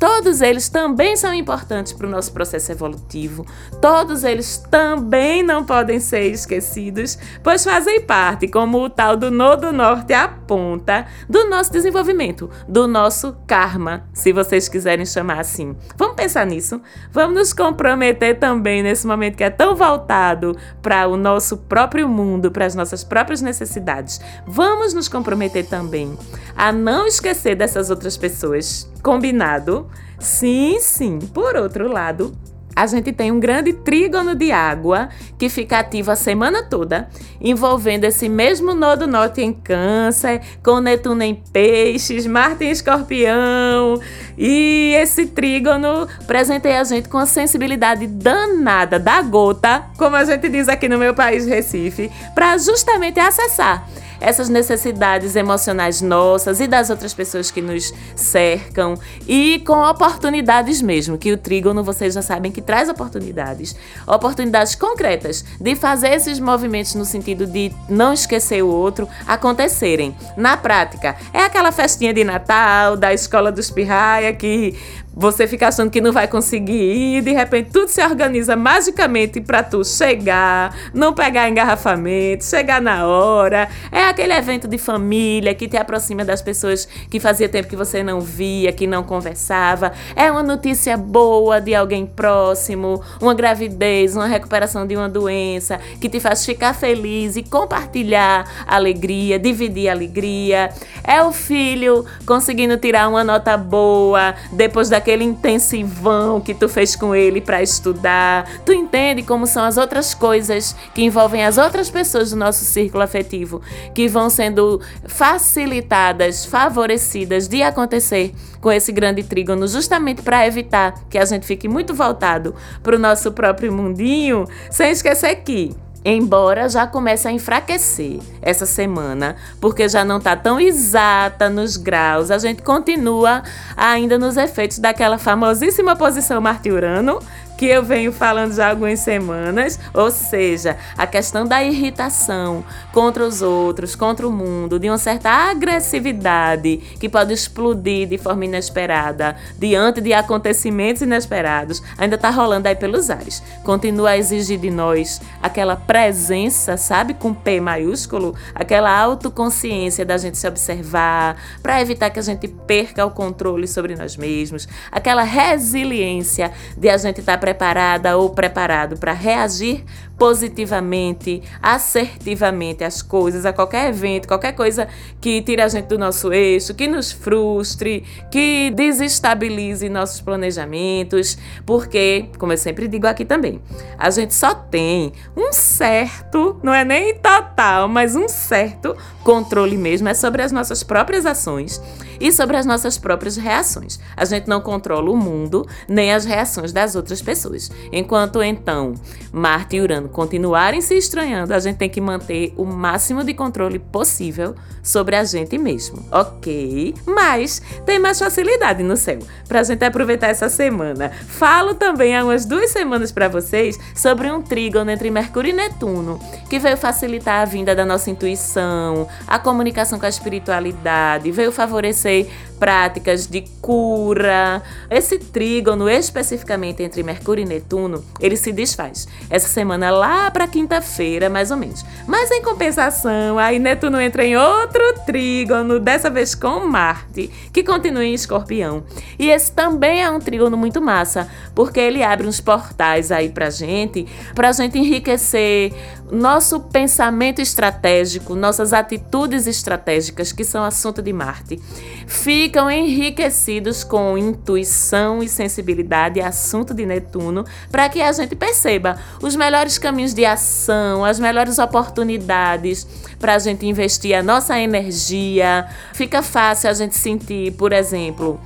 Todos 0.00 0.40
eles 0.40 0.70
também 0.70 1.14
são 1.14 1.34
importantes 1.34 1.92
para 1.92 2.06
o 2.06 2.10
nosso 2.10 2.32
processo 2.32 2.72
evolutivo. 2.72 3.44
Todos 3.82 4.24
eles 4.24 4.56
também 4.70 5.42
não 5.42 5.62
podem 5.62 6.00
ser 6.00 6.22
esquecidos, 6.22 7.18
pois 7.44 7.62
fazem 7.62 8.00
parte, 8.00 8.48
como 8.48 8.82
o 8.82 8.88
tal 8.88 9.14
do 9.14 9.30
Nodo 9.30 9.70
Norte 9.70 10.14
aponta, 10.14 11.06
do 11.28 11.50
nosso 11.50 11.70
desenvolvimento, 11.70 12.48
do 12.66 12.88
nosso 12.88 13.36
karma, 13.46 14.04
se 14.14 14.32
vocês 14.32 14.70
quiserem 14.70 15.04
chamar 15.04 15.40
assim. 15.40 15.76
Vamos 15.98 16.16
pensar 16.16 16.46
nisso? 16.46 16.80
Vamos 17.12 17.36
nos 17.36 17.52
comprometer 17.52 18.38
também 18.38 18.82
nesse 18.82 19.06
momento 19.06 19.36
que 19.36 19.44
é 19.44 19.50
tão 19.50 19.76
voltado 19.76 20.56
para 20.80 21.06
o 21.08 21.16
nosso 21.16 21.58
próprio 21.58 22.08
mundo, 22.08 22.50
para 22.50 22.64
as 22.64 22.74
nossas 22.74 23.04
próprias 23.04 23.42
necessidades. 23.42 24.18
Vamos 24.46 24.94
nos 24.94 25.08
comprometer 25.08 25.66
também 25.66 26.16
a 26.56 26.72
não 26.72 27.06
esquecer 27.06 27.54
dessas 27.54 27.90
outras 27.90 28.16
pessoas 28.16 28.90
Combinado? 29.02 29.88
Sim, 30.18 30.78
sim. 30.80 31.18
Por 31.18 31.56
outro 31.56 31.90
lado, 31.90 32.36
a 32.74 32.86
gente 32.86 33.12
tem 33.12 33.32
um 33.32 33.40
grande 33.40 33.72
trígono 33.72 34.34
de 34.34 34.52
água 34.52 35.08
que 35.38 35.48
fica 35.48 35.80
ativo 35.80 36.10
a 36.10 36.16
semana 36.16 36.62
toda, 36.62 37.08
envolvendo 37.40 38.04
esse 38.04 38.28
mesmo 38.28 38.74
nodo 38.74 39.06
norte 39.06 39.42
em 39.42 39.52
Câncer, 39.52 40.40
com 40.62 40.80
Netuno 40.80 41.22
em 41.22 41.34
Peixes, 41.34 42.26
Marte 42.26 42.64
em 42.64 42.70
Escorpião. 42.70 44.00
E 44.38 44.94
esse 44.96 45.26
trígono 45.26 46.06
presenteia 46.26 46.80
a 46.80 46.84
gente 46.84 47.08
com 47.08 47.18
a 47.18 47.26
sensibilidade 47.26 48.06
danada 48.06 48.98
da 48.98 49.20
gota, 49.20 49.84
como 49.98 50.16
a 50.16 50.24
gente 50.24 50.48
diz 50.48 50.68
aqui 50.68 50.88
no 50.88 50.98
meu 50.98 51.12
país, 51.12 51.46
Recife, 51.46 52.10
para 52.34 52.56
justamente 52.56 53.18
acessar 53.18 53.86
essas 54.20 54.48
necessidades 54.48 55.34
emocionais 55.34 56.00
nossas 56.00 56.60
e 56.60 56.66
das 56.66 56.90
outras 56.90 57.14
pessoas 57.14 57.50
que 57.50 57.62
nos 57.62 57.92
cercam 58.14 58.98
e 59.26 59.62
com 59.66 59.82
oportunidades 59.82 60.82
mesmo, 60.82 61.18
que 61.18 61.32
o 61.32 61.38
trígono 61.38 61.82
vocês 61.82 62.14
já 62.14 62.22
sabem 62.22 62.52
que 62.52 62.60
traz 62.60 62.88
oportunidades, 62.88 63.74
oportunidades 64.06 64.74
concretas 64.74 65.44
de 65.60 65.74
fazer 65.74 66.10
esses 66.10 66.38
movimentos 66.38 66.94
no 66.94 67.04
sentido 67.04 67.46
de 67.46 67.72
não 67.88 68.12
esquecer 68.12 68.62
o 68.62 68.68
outro 68.68 69.08
acontecerem. 69.26 70.14
Na 70.36 70.56
prática, 70.56 71.16
é 71.32 71.42
aquela 71.42 71.72
festinha 71.72 72.12
de 72.12 72.24
Natal 72.24 72.96
da 72.96 73.14
escola 73.14 73.50
dos 73.50 73.70
Pirraia 73.70 74.32
que 74.32 74.76
você 75.14 75.46
fica 75.46 75.68
achando 75.68 75.90
que 75.90 76.00
não 76.00 76.12
vai 76.12 76.28
conseguir 76.28 76.72
ir, 76.72 77.18
e 77.18 77.20
de 77.20 77.32
repente 77.32 77.70
tudo 77.70 77.88
se 77.88 78.02
organiza 78.02 78.54
magicamente 78.56 79.40
para 79.40 79.62
tu 79.62 79.84
chegar, 79.84 80.74
não 80.94 81.12
pegar 81.12 81.48
engarrafamento, 81.48 82.44
chegar 82.44 82.80
na 82.80 83.06
hora. 83.06 83.68
É 83.90 84.04
aquele 84.04 84.32
evento 84.32 84.68
de 84.68 84.78
família 84.78 85.54
que 85.54 85.68
te 85.68 85.76
aproxima 85.76 86.24
das 86.24 86.40
pessoas 86.40 86.86
que 87.10 87.18
fazia 87.18 87.48
tempo 87.48 87.68
que 87.68 87.76
você 87.76 88.02
não 88.02 88.20
via, 88.20 88.72
que 88.72 88.86
não 88.86 89.02
conversava. 89.02 89.92
É 90.14 90.30
uma 90.30 90.42
notícia 90.42 90.96
boa 90.96 91.60
de 91.60 91.74
alguém 91.74 92.06
próximo, 92.06 93.02
uma 93.20 93.34
gravidez, 93.34 94.14
uma 94.14 94.26
recuperação 94.26 94.86
de 94.86 94.96
uma 94.96 95.08
doença 95.08 95.80
que 96.00 96.08
te 96.08 96.20
faz 96.20 96.46
ficar 96.46 96.74
feliz 96.74 97.36
e 97.36 97.42
compartilhar 97.42 98.64
alegria, 98.66 99.38
dividir 99.38 99.88
alegria. 99.88 100.70
É 101.02 101.22
o 101.22 101.32
filho 101.32 102.04
conseguindo 102.24 102.76
tirar 102.76 103.08
uma 103.08 103.24
nota 103.24 103.56
boa 103.56 104.34
depois 104.52 104.88
da 104.88 104.99
daquele 105.00 105.24
intensivão 105.24 106.42
que 106.42 106.52
tu 106.52 106.68
fez 106.68 106.94
com 106.94 107.14
ele 107.14 107.40
para 107.40 107.62
estudar. 107.62 108.46
Tu 108.66 108.72
entende 108.72 109.22
como 109.22 109.46
são 109.46 109.64
as 109.64 109.78
outras 109.78 110.14
coisas 110.14 110.76
que 110.94 111.02
envolvem 111.02 111.42
as 111.42 111.56
outras 111.56 111.88
pessoas 111.88 112.30
do 112.30 112.36
nosso 112.36 112.64
círculo 112.64 113.02
afetivo 113.02 113.62
que 113.94 114.06
vão 114.06 114.28
sendo 114.28 114.78
facilitadas, 115.06 116.44
favorecidas 116.44 117.48
de 117.48 117.62
acontecer 117.62 118.34
com 118.60 118.70
esse 118.70 118.92
grande 118.92 119.22
trígono, 119.22 119.66
justamente 119.66 120.20
para 120.20 120.46
evitar 120.46 120.92
que 121.08 121.16
a 121.16 121.24
gente 121.24 121.46
fique 121.46 121.66
muito 121.66 121.94
voltado 121.94 122.54
para 122.82 122.94
o 122.94 122.98
nosso 122.98 123.32
próprio 123.32 123.72
mundinho, 123.72 124.46
sem 124.70 124.90
esquecer 124.90 125.36
que 125.36 125.74
embora 126.04 126.68
já 126.68 126.86
comece 126.86 127.28
a 127.28 127.32
enfraquecer 127.32 128.18
essa 128.40 128.66
semana, 128.66 129.36
porque 129.60 129.88
já 129.88 130.04
não 130.04 130.18
está 130.18 130.34
tão 130.34 130.58
exata 130.58 131.50
nos 131.50 131.76
graus, 131.76 132.30
a 132.30 132.38
gente 132.38 132.62
continua 132.62 133.42
ainda 133.76 134.18
nos 134.18 134.36
efeitos 134.36 134.78
daquela 134.78 135.18
famosíssima 135.18 135.94
posição 135.96 136.40
Marte-Urano 136.40 137.18
que 137.60 137.66
eu 137.66 137.82
venho 137.82 138.10
falando 138.10 138.54
já 138.54 138.68
há 138.68 138.70
algumas 138.70 139.00
semanas, 139.00 139.78
ou 139.92 140.10
seja, 140.10 140.78
a 140.96 141.06
questão 141.06 141.46
da 141.46 141.62
irritação 141.62 142.64
contra 142.90 143.22
os 143.22 143.42
outros, 143.42 143.94
contra 143.94 144.26
o 144.26 144.32
mundo, 144.32 144.78
de 144.78 144.88
uma 144.88 144.96
certa 144.96 145.28
agressividade 145.28 146.78
que 146.98 147.06
pode 147.06 147.34
explodir 147.34 148.08
de 148.08 148.16
forma 148.16 148.46
inesperada 148.46 149.36
diante 149.58 150.00
de 150.00 150.14
acontecimentos 150.14 151.02
inesperados, 151.02 151.82
ainda 151.98 152.14
está 152.14 152.30
rolando 152.30 152.66
aí 152.66 152.74
pelos 152.74 153.10
ares. 153.10 153.42
Continua 153.62 154.12
a 154.12 154.16
exigir 154.16 154.58
de 154.58 154.70
nós 154.70 155.20
aquela 155.42 155.76
presença, 155.76 156.78
sabe, 156.78 157.12
com 157.12 157.34
P 157.34 157.60
maiúsculo, 157.60 158.34
aquela 158.54 158.90
autoconsciência 158.90 160.02
da 160.02 160.16
gente 160.16 160.38
se 160.38 160.48
observar, 160.48 161.36
para 161.62 161.78
evitar 161.82 162.08
que 162.08 162.18
a 162.18 162.22
gente 162.22 162.48
perca 162.48 163.04
o 163.04 163.10
controle 163.10 163.68
sobre 163.68 163.94
nós 163.94 164.16
mesmos, 164.16 164.66
aquela 164.90 165.24
resiliência 165.24 166.50
de 166.74 166.88
a 166.88 166.96
gente 166.96 167.20
estar 167.20 167.32
tá 167.32 167.49
preparada 167.50 168.16
ou 168.16 168.30
preparado 168.30 168.96
para 168.96 169.12
reagir 169.12 169.84
positivamente, 170.20 171.42
assertivamente 171.62 172.84
às 172.84 173.00
coisas, 173.00 173.46
a 173.46 173.54
qualquer 173.54 173.88
evento, 173.88 174.28
qualquer 174.28 174.52
coisa 174.52 174.86
que 175.18 175.40
tire 175.40 175.62
a 175.62 175.68
gente 175.68 175.86
do 175.86 175.98
nosso 175.98 176.30
eixo, 176.30 176.74
que 176.74 176.86
nos 176.86 177.10
frustre, 177.10 178.04
que 178.30 178.70
desestabilize 178.76 179.88
nossos 179.88 180.20
planejamentos, 180.20 181.38
porque, 181.64 182.28
como 182.38 182.52
eu 182.52 182.58
sempre 182.58 182.86
digo 182.86 183.06
aqui 183.06 183.24
também, 183.24 183.62
a 183.96 184.10
gente 184.10 184.34
só 184.34 184.54
tem 184.54 185.10
um 185.34 185.54
certo, 185.54 186.60
não 186.62 186.74
é 186.74 186.84
nem 186.84 187.14
total, 187.14 187.88
mas 187.88 188.14
um 188.14 188.28
certo 188.28 188.94
controle 189.24 189.78
mesmo 189.78 190.06
é 190.06 190.12
sobre 190.12 190.42
as 190.42 190.52
nossas 190.52 190.82
próprias 190.82 191.24
ações 191.24 191.80
e 192.20 192.30
sobre 192.30 192.56
as 192.58 192.66
nossas 192.66 192.98
próprias 192.98 193.36
reações. 193.36 193.98
A 194.14 194.26
gente 194.26 194.46
não 194.46 194.60
controla 194.60 195.10
o 195.10 195.16
mundo 195.16 195.66
nem 195.88 196.12
as 196.12 196.26
reações 196.26 196.72
das 196.72 196.94
outras 196.94 197.22
pessoas. 197.22 197.70
Enquanto 197.90 198.42
então 198.42 198.94
Marte 199.32 199.76
e 199.76 199.80
Urano 199.80 200.09
continuarem 200.10 200.80
se 200.80 200.94
estranhando, 200.94 201.54
a 201.54 201.58
gente 201.58 201.76
tem 201.76 201.88
que 201.88 202.00
manter 202.00 202.52
o 202.56 202.64
máximo 202.64 203.24
de 203.24 203.34
controle 203.34 203.78
possível 203.78 204.54
sobre 204.82 205.16
a 205.16 205.24
gente 205.24 205.56
mesmo, 205.58 206.04
ok? 206.10 206.94
Mas 207.06 207.60
tem 207.84 207.98
mais 207.98 208.18
facilidade 208.18 208.82
no 208.82 208.96
céu 208.96 209.18
para 209.48 209.60
a 209.60 209.62
gente 209.62 209.84
aproveitar 209.84 210.28
essa 210.28 210.48
semana. 210.48 211.10
Falo 211.28 211.74
também 211.74 212.16
há 212.16 212.24
umas 212.24 212.44
duas 212.44 212.70
semanas 212.70 213.12
para 213.12 213.28
vocês 213.28 213.78
sobre 213.94 214.30
um 214.30 214.42
trígono 214.42 214.90
entre 214.90 215.10
Mercúrio 215.10 215.50
e 215.50 215.52
Netuno 215.52 216.20
que 216.48 216.58
veio 216.58 216.76
facilitar 216.76 217.42
a 217.42 217.44
vinda 217.44 217.74
da 217.74 217.84
nossa 217.84 218.10
intuição, 218.10 219.06
a 219.26 219.38
comunicação 219.38 219.98
com 219.98 220.06
a 220.06 220.08
espiritualidade, 220.08 221.30
veio 221.30 221.52
favorecer 221.52 222.28
práticas 222.60 223.26
de 223.26 223.40
cura. 223.62 224.62
Esse 224.90 225.18
trígono, 225.18 225.88
especificamente 225.88 226.82
entre 226.82 227.02
Mercúrio 227.02 227.42
e 227.42 227.48
Netuno, 227.48 228.04
ele 228.20 228.36
se 228.36 228.52
desfaz 228.52 229.08
essa 229.30 229.48
semana 229.48 229.90
lá 229.90 230.30
para 230.30 230.46
quinta-feira, 230.46 231.30
mais 231.30 231.50
ou 231.50 231.56
menos. 231.56 231.84
Mas 232.06 232.30
em 232.30 232.42
compensação, 232.42 233.38
aí 233.38 233.58
Netuno 233.58 233.98
entra 233.98 234.24
em 234.24 234.36
outro 234.36 234.82
trígono, 235.06 235.80
dessa 235.80 236.10
vez 236.10 236.34
com 236.34 236.60
Marte, 236.60 237.30
que 237.50 237.64
continua 237.64 238.04
em 238.04 238.12
Escorpião. 238.12 238.84
E 239.18 239.30
esse 239.30 239.50
também 239.50 240.02
é 240.02 240.10
um 240.10 240.18
trígono 240.18 240.56
muito 240.56 240.82
massa, 240.82 241.28
porque 241.54 241.80
ele 241.80 242.02
abre 242.02 242.26
uns 242.26 242.40
portais 242.40 243.10
aí 243.10 243.30
pra 243.30 243.48
gente, 243.48 244.06
pra 244.34 244.52
gente 244.52 244.78
enriquecer 244.78 245.72
nosso 246.12 246.60
pensamento 246.60 247.40
estratégico, 247.40 248.34
nossas 248.34 248.72
atitudes 248.72 249.46
estratégicas, 249.46 250.32
que 250.32 250.44
são 250.44 250.64
assunto 250.64 251.00
de 251.00 251.12
Marte, 251.12 251.60
ficam 252.06 252.70
enriquecidos 252.70 253.84
com 253.84 254.18
intuição 254.18 255.22
e 255.22 255.28
sensibilidade, 255.28 256.20
assunto 256.20 256.74
de 256.74 256.84
Netuno, 256.84 257.44
para 257.70 257.88
que 257.88 258.00
a 258.00 258.12
gente 258.12 258.34
perceba 258.34 258.98
os 259.22 259.36
melhores 259.36 259.78
caminhos 259.78 260.14
de 260.14 260.24
ação, 260.24 261.04
as 261.04 261.18
melhores 261.18 261.58
oportunidades 261.58 262.86
para 263.18 263.34
a 263.34 263.38
gente 263.38 263.66
investir 263.66 264.14
a 264.14 264.22
nossa 264.22 264.58
energia. 264.58 265.68
Fica 265.94 266.22
fácil 266.22 266.70
a 266.70 266.74
gente 266.74 266.96
sentir, 266.96 267.52
por 267.52 267.72
exemplo, 267.72 268.40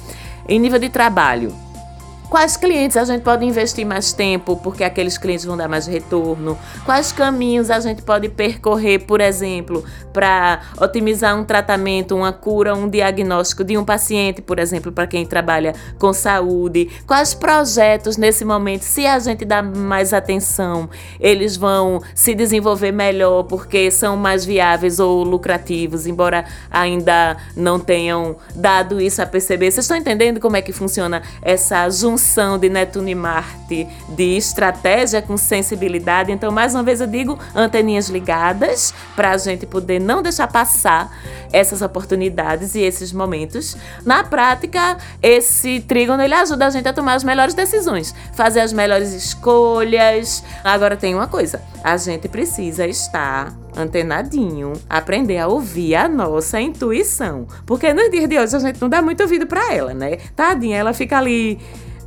em 0.49 0.59
nível 0.59 0.79
de 0.79 0.89
trabalho 0.89 1.64
Quais 2.35 2.57
clientes 2.57 2.97
a 2.97 3.05
gente 3.05 3.23
pode 3.23 3.47
investir 3.47 3.87
mais 3.87 4.13
tempo, 4.13 4.57
porque 4.57 4.83
aqueles 4.83 5.17
clientes 5.17 5.45
vão 5.45 5.57
dar 5.57 5.69
mais 5.69 5.87
retorno? 5.87 6.59
Quais 6.85 7.13
caminhos 7.13 7.71
a 7.71 7.79
gente 7.79 8.03
pode 8.03 8.29
percorrer, 8.29 9.07
por 9.07 9.21
exemplo, 9.21 9.85
para 10.13 10.61
otimizar 10.81 11.39
um 11.39 11.45
tratamento, 11.45 12.17
uma 12.17 12.33
cura, 12.33 12.75
um 12.75 12.89
diagnóstico 12.89 13.63
de 13.63 13.79
um 13.79 13.85
paciente, 13.85 14.43
por 14.43 14.59
exemplo, 14.59 14.91
para 14.91 15.07
quem 15.07 15.25
trabalha 15.25 15.77
com 15.97 16.13
saúde? 16.13 16.91
Quais 17.07 17.35
projetos 17.35 18.17
nesse 18.17 18.45
momento, 18.45 18.83
se 18.83 19.07
a 19.07 19.17
gente 19.21 19.45
dá 19.45 19.63
mais 19.63 20.13
atenção, 20.13 20.91
eles 21.21 21.57
vão 21.57 22.03
se 22.17 22.35
desenvolver 22.35 22.91
melhor 22.91 23.45
porque 23.45 23.93
são 23.93 24.17
mais 24.17 24.45
viáveis 24.45 24.99
ou 24.99 25.23
lucrativos, 25.23 26.05
embora 26.05 26.45
ainda 26.69 27.37
não 27.55 27.79
tenham 27.79 28.35
dado 28.57 29.01
isso 29.01 29.23
a 29.23 29.27
perceber? 29.27 29.71
Vocês 29.71 29.85
estão 29.85 29.97
entendendo 29.97 30.41
como 30.41 30.57
é 30.57 30.63
que 30.63 30.73
funciona 30.73 31.23
essa 31.41 31.89
junção? 31.91 32.24
De 32.59 32.69
Netuno 32.69 33.09
e 33.09 33.15
Marte, 33.15 33.87
de 34.09 34.37
estratégia 34.37 35.21
com 35.21 35.37
sensibilidade. 35.37 36.33
Então, 36.33 36.51
mais 36.51 36.75
uma 36.75 36.83
vez 36.83 37.01
eu 37.01 37.07
digo, 37.07 37.39
anteninhas 37.55 38.09
ligadas 38.09 38.93
para 39.15 39.31
a 39.31 39.37
gente 39.37 39.67
poder 39.67 40.01
não 40.01 40.23
deixar 40.23 40.49
passar 40.49 41.13
essas 41.53 41.83
oportunidades 41.83 42.75
e 42.75 42.81
esses 42.81 43.13
momentos. 43.13 43.77
Na 44.05 44.25
prática, 44.25 44.97
esse 45.23 45.81
trígono 45.81 46.23
ele 46.23 46.35
ajuda 46.35 46.67
a 46.67 46.71
gente 46.71 46.89
a 46.89 46.93
tomar 46.93 47.15
as 47.15 47.23
melhores 47.23 47.55
decisões, 47.55 48.15
fazer 48.35 48.61
as 48.61 48.73
melhores 48.73 49.13
escolhas. 49.13 50.43
Agora 50.65 50.97
tem 50.97 51.15
uma 51.15 51.29
coisa, 51.29 51.63
a 51.83 51.97
gente 51.97 52.27
precisa 52.29 52.87
estar 52.87 53.55
antenadinho, 53.77 54.73
aprender 54.89 55.39
a 55.39 55.47
ouvir 55.47 55.95
a 55.95 56.09
nossa 56.09 56.61
intuição, 56.61 57.47
porque 57.67 57.93
no 57.93 58.11
dia 58.11 58.27
de 58.27 58.39
hoje 58.39 58.57
a 58.57 58.59
gente 58.59 58.81
não 58.81 58.89
dá 58.89 59.03
muito 59.03 59.23
ouvido 59.23 59.47
para 59.47 59.73
ela, 59.73 59.95
né? 59.95 60.17
Tadinha, 60.35 60.77
ela 60.77 60.93
fica 60.93 61.19
ali 61.19 61.59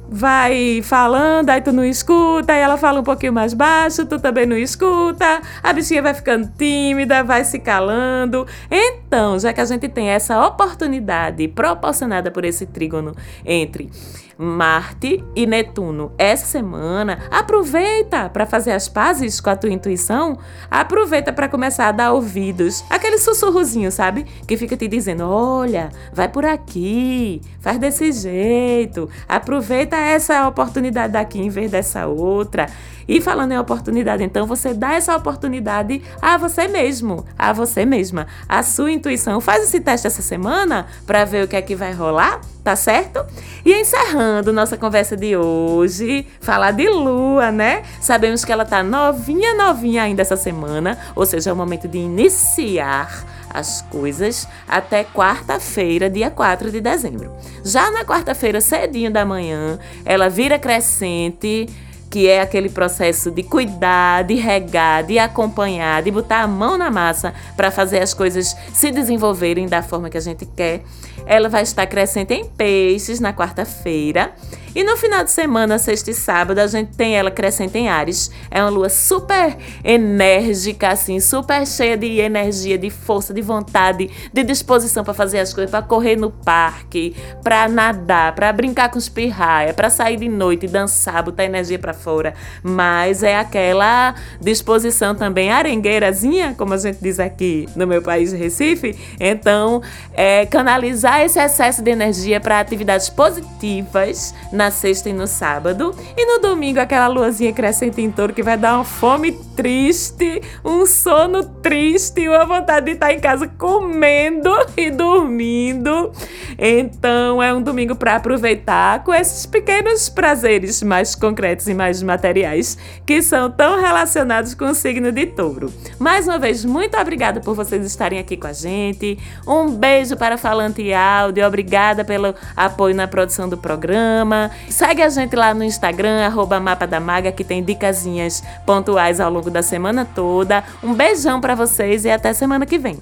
vai 0.10 0.82
falando, 0.84 1.50
aí 1.50 1.62
tu 1.62 1.72
não 1.72 1.84
escuta, 1.84 2.54
aí 2.54 2.60
ela 2.60 2.78
fala 2.78 3.00
um 3.00 3.04
pouquinho 3.04 3.34
mais 3.34 3.54
baixo, 3.54 4.06
tu 4.06 4.20
também 4.20 4.46
não 4.46 4.58
escuta, 4.58 5.42
a 5.62 5.74
bichinha 5.74 6.02
vai 6.02 6.14
ficando 6.14 6.52
tímida, 6.58 7.24
vai 7.24 7.44
se 7.44 7.60
calando. 7.60 8.48
Então, 8.70 9.38
já 9.40 9.54
que 9.54 9.62
a 9.62 9.66
gente 9.66 9.88
tem 9.90 10.10
essa 10.10 10.46
oportunidade 10.46 11.48
proporcionada 11.48 12.32
por 12.32 12.46
esse 12.46 12.66
trígono 12.66 13.16
entre 13.46 13.90
Marte 14.38 15.24
e 15.36 15.46
Netuno 15.46 16.12
essa 16.18 16.46
semana, 16.46 17.20
aproveita 17.32 18.30
para 18.30 18.46
fazer 18.46 18.72
as 18.72 18.88
pazes 18.88 19.40
com 19.40 19.50
a 19.50 19.56
tua 19.56 19.72
intuição, 19.72 20.38
aproveita 20.70 21.34
para 21.34 21.50
começar 21.50 21.88
a 21.88 21.92
dar 21.92 22.14
ouvidos, 22.14 22.84
aquele 22.90 23.18
sussurrozinho, 23.18 23.92
sabe? 23.92 24.26
Que 24.48 24.58
fica 24.58 24.78
te 24.78 24.88
dizendo: 24.88 25.28
olha, 25.28 25.90
vai 26.14 26.28
por 26.28 26.46
aqui, 26.46 27.42
faz 27.60 27.78
desse 27.78 28.12
jeito, 28.12 29.10
aproveita 29.28 29.96
essa 29.96 30.48
oportunidade 30.48 31.14
daqui 31.14 31.40
em 31.40 31.50
vez 31.50 31.72
dessa 31.72 32.06
outra. 32.08 32.68
E 33.08 33.22
falando 33.22 33.54
em 33.54 33.58
oportunidade, 33.58 34.22
então 34.22 34.46
você 34.46 34.74
dá 34.74 34.96
essa 34.96 35.16
oportunidade 35.16 36.04
a 36.22 36.36
você 36.36 36.68
mesmo, 36.68 37.26
a 37.40 37.54
você 37.54 37.86
mesma, 37.86 38.28
a 38.50 38.62
sua 38.62 38.92
intuição. 38.92 39.40
Faz 39.40 39.64
esse 39.64 39.80
teste 39.80 40.08
essa 40.08 40.22
semana 40.22 40.88
para 41.06 41.24
ver 41.24 41.46
o 41.46 41.48
que 41.48 41.56
é 41.56 41.62
que 41.62 41.74
vai 41.74 41.94
rolar, 41.94 42.42
tá 42.66 42.76
certo? 42.76 43.26
E 43.64 43.74
encerrando 43.74 44.27
nossa 44.54 44.78
conversa 44.78 45.16
de 45.16 45.36
hoje, 45.36 46.26
falar 46.40 46.72
de 46.72 46.88
lua, 46.88 47.52
né? 47.52 47.84
Sabemos 48.02 48.44
que 48.44 48.52
ela 48.52 48.66
tá 48.66 48.84
novinha, 48.84 49.54
novinha 49.54 50.04
ainda 50.04 50.22
essa 50.22 50.36
semana, 50.36 50.98
ou 51.16 51.26
seja, 51.26 51.50
é 51.50 51.54
o 51.54 51.56
momento 51.56 51.88
de 51.88 51.98
iniciar 51.98 53.26
as 53.50 53.82
coisas 53.82 54.48
até 54.68 55.04
quarta-feira, 55.04 56.10
dia 56.10 56.30
4 56.30 56.72
de 56.72 56.82
dezembro. 56.82 57.32
Já 57.64 57.90
na 57.92 58.06
quarta-feira, 58.06 58.62
cedinho 58.62 59.12
da 59.12 59.26
manhã, 59.26 59.80
ela 60.06 60.30
vira 60.30 60.60
crescente 60.60 61.68
que 62.10 62.28
é 62.28 62.42
aquele 62.42 62.70
processo 62.70 63.30
de 63.30 63.44
cuidar, 63.44 64.24
de 64.24 64.36
regar, 64.36 65.04
de 65.04 65.20
acompanhar, 65.20 66.02
de 66.02 66.12
botar 66.12 66.42
a 66.42 66.48
mão 66.48 66.78
na 66.78 66.90
massa 66.90 67.34
para 67.56 67.72
fazer 67.72 68.00
as 68.00 68.14
coisas 68.14 68.56
se 68.74 68.92
desenvolverem 68.92 69.68
da 69.68 69.82
forma 69.82 70.10
que 70.10 70.18
a 70.18 70.22
gente 70.22 70.46
quer. 70.46 70.84
Ela 71.26 71.50
vai 71.50 71.64
estar 71.64 71.86
crescente 71.88 72.34
em 72.34 72.46
peixes 72.46 73.20
na 73.20 73.34
quarta-feira. 73.34 74.34
E 74.76 74.84
no 74.84 74.96
final 74.98 75.24
de 75.24 75.32
semana, 75.32 75.80
sexta 75.80 76.12
e 76.12 76.14
sábado, 76.14 76.60
a 76.60 76.68
gente 76.68 76.96
tem 76.96 77.16
ela 77.16 77.32
crescente 77.32 77.78
em 77.78 77.90
Ares. 77.90 78.32
É 78.52 78.62
uma 78.62 78.70
lua 78.70 78.90
super 78.90 79.58
enérgica, 79.84 80.90
assim, 80.90 81.20
super 81.20 81.66
cheia 81.66 81.98
de 81.98 82.20
energia, 82.20 82.78
de 82.78 82.90
força, 82.90 83.34
de 83.34 83.42
vontade, 83.42 84.10
de 84.32 84.44
disposição 84.44 85.04
para 85.04 85.14
fazer 85.14 85.40
as 85.40 85.54
coisas, 85.54 85.72
para 85.72 85.82
correr 85.82 86.16
no 86.16 86.30
parque, 86.30 87.16
para 87.44 87.68
nadar, 87.68 88.36
para 88.36 88.52
brincar 88.54 88.90
com 88.90 88.98
os 88.98 89.10
pirraia, 89.10 89.74
para 89.74 89.90
sair 89.90 90.18
de 90.18 90.30
noite, 90.30 90.68
dançar, 90.68 91.24
botar 91.24 91.44
energia 91.44 91.80
para 91.80 91.94
fora. 91.94 92.34
Mas 92.62 93.24
é 93.24 93.36
aquela 93.36 94.14
disposição 94.40 95.16
também 95.16 95.52
arengueirazinha, 95.52 96.54
como 96.58 96.74
a 96.74 96.78
gente 96.78 97.00
diz 97.02 97.20
aqui 97.20 97.68
no 97.76 97.88
meu 97.88 98.02
país, 98.02 98.32
Recife. 98.32 98.96
Então, 99.20 99.82
é 100.14 100.46
canalizar 100.46 101.22
esse 101.22 101.40
excesso 101.40 101.82
de 101.82 101.90
energia 101.90 102.40
para 102.40 102.60
atividades 102.60 103.10
positivas 103.10 104.36
na 104.52 104.67
na 104.68 104.72
sexta 104.72 105.10
e 105.10 105.14
no 105.14 105.28
sábado. 105.28 105.96
E 106.18 106.26
no 106.26 106.42
domingo, 106.42 106.80
aquela 106.80 107.08
luazinha 107.08 107.54
crescente 107.54 108.02
em 108.02 108.12
touro 108.12 108.34
que 108.34 108.44
vai 108.44 108.58
dar 108.58 108.76
uma 108.76 108.84
fome 108.84 109.32
triste, 109.56 110.42
um 110.64 110.86
sono 110.86 111.44
triste, 111.44 112.28
uma 112.28 112.46
vontade 112.46 112.88
de 112.88 112.92
estar 112.92 113.14
em 113.14 113.20
casa 113.20 113.48
comendo 113.48 114.52
e 114.76 114.92
dormindo. 114.92 116.12
Então, 116.60 117.42
é 117.42 117.54
um 117.54 117.62
domingo 117.62 117.96
para 117.96 118.18
aproveitar 118.18 119.04
com 119.04 119.14
esses 119.14 119.46
pequenos 119.46 120.10
prazeres 120.10 120.84
mais 120.84 121.16
concretos 121.16 121.68
e 121.68 121.74
mais 121.74 122.04
materiais 122.04 122.78
que 123.06 123.22
são 123.22 123.50
tão 123.50 123.80
relacionados 123.80 124.54
com 124.54 124.66
o 124.66 124.76
signo 124.76 125.14
de 125.14 125.28
touro. 125.28 125.72
Mais 125.98 126.28
uma 126.28 126.38
vez, 126.38 126.66
muito 126.66 126.98
obrigada 126.98 127.40
por 127.40 127.56
vocês 127.56 127.86
estarem 127.86 128.20
aqui 128.20 128.36
com 128.36 128.48
a 128.48 128.54
gente. 128.54 129.18
Um 129.48 129.70
beijo 129.70 130.18
para 130.18 130.38
Falante 130.38 130.92
Áudio, 130.94 131.48
obrigada 131.48 132.04
pelo 132.04 132.36
apoio 132.56 132.94
na 132.94 133.08
produção 133.08 133.48
do 133.48 133.58
programa. 133.58 134.47
Segue 134.70 135.02
a 135.02 135.10
gente 135.10 135.36
lá 135.36 135.54
no 135.54 135.64
Instagram, 135.64 136.26
arroba 136.26 136.60
Mapa 136.60 136.88
da 136.88 137.00
Maga, 137.00 137.32
que 137.32 137.44
tem 137.44 137.64
dicasinhas 137.64 138.44
pontuais 138.66 139.20
ao 139.20 139.32
longo 139.32 139.50
da 139.50 139.62
semana 139.62 140.06
toda. 140.06 140.64
Um 140.84 140.94
beijão 140.94 141.40
para 141.40 141.56
vocês 141.56 142.06
e 142.06 142.10
até 142.10 142.34
semana 142.34 142.66
que 142.66 142.78
vem. 142.78 142.98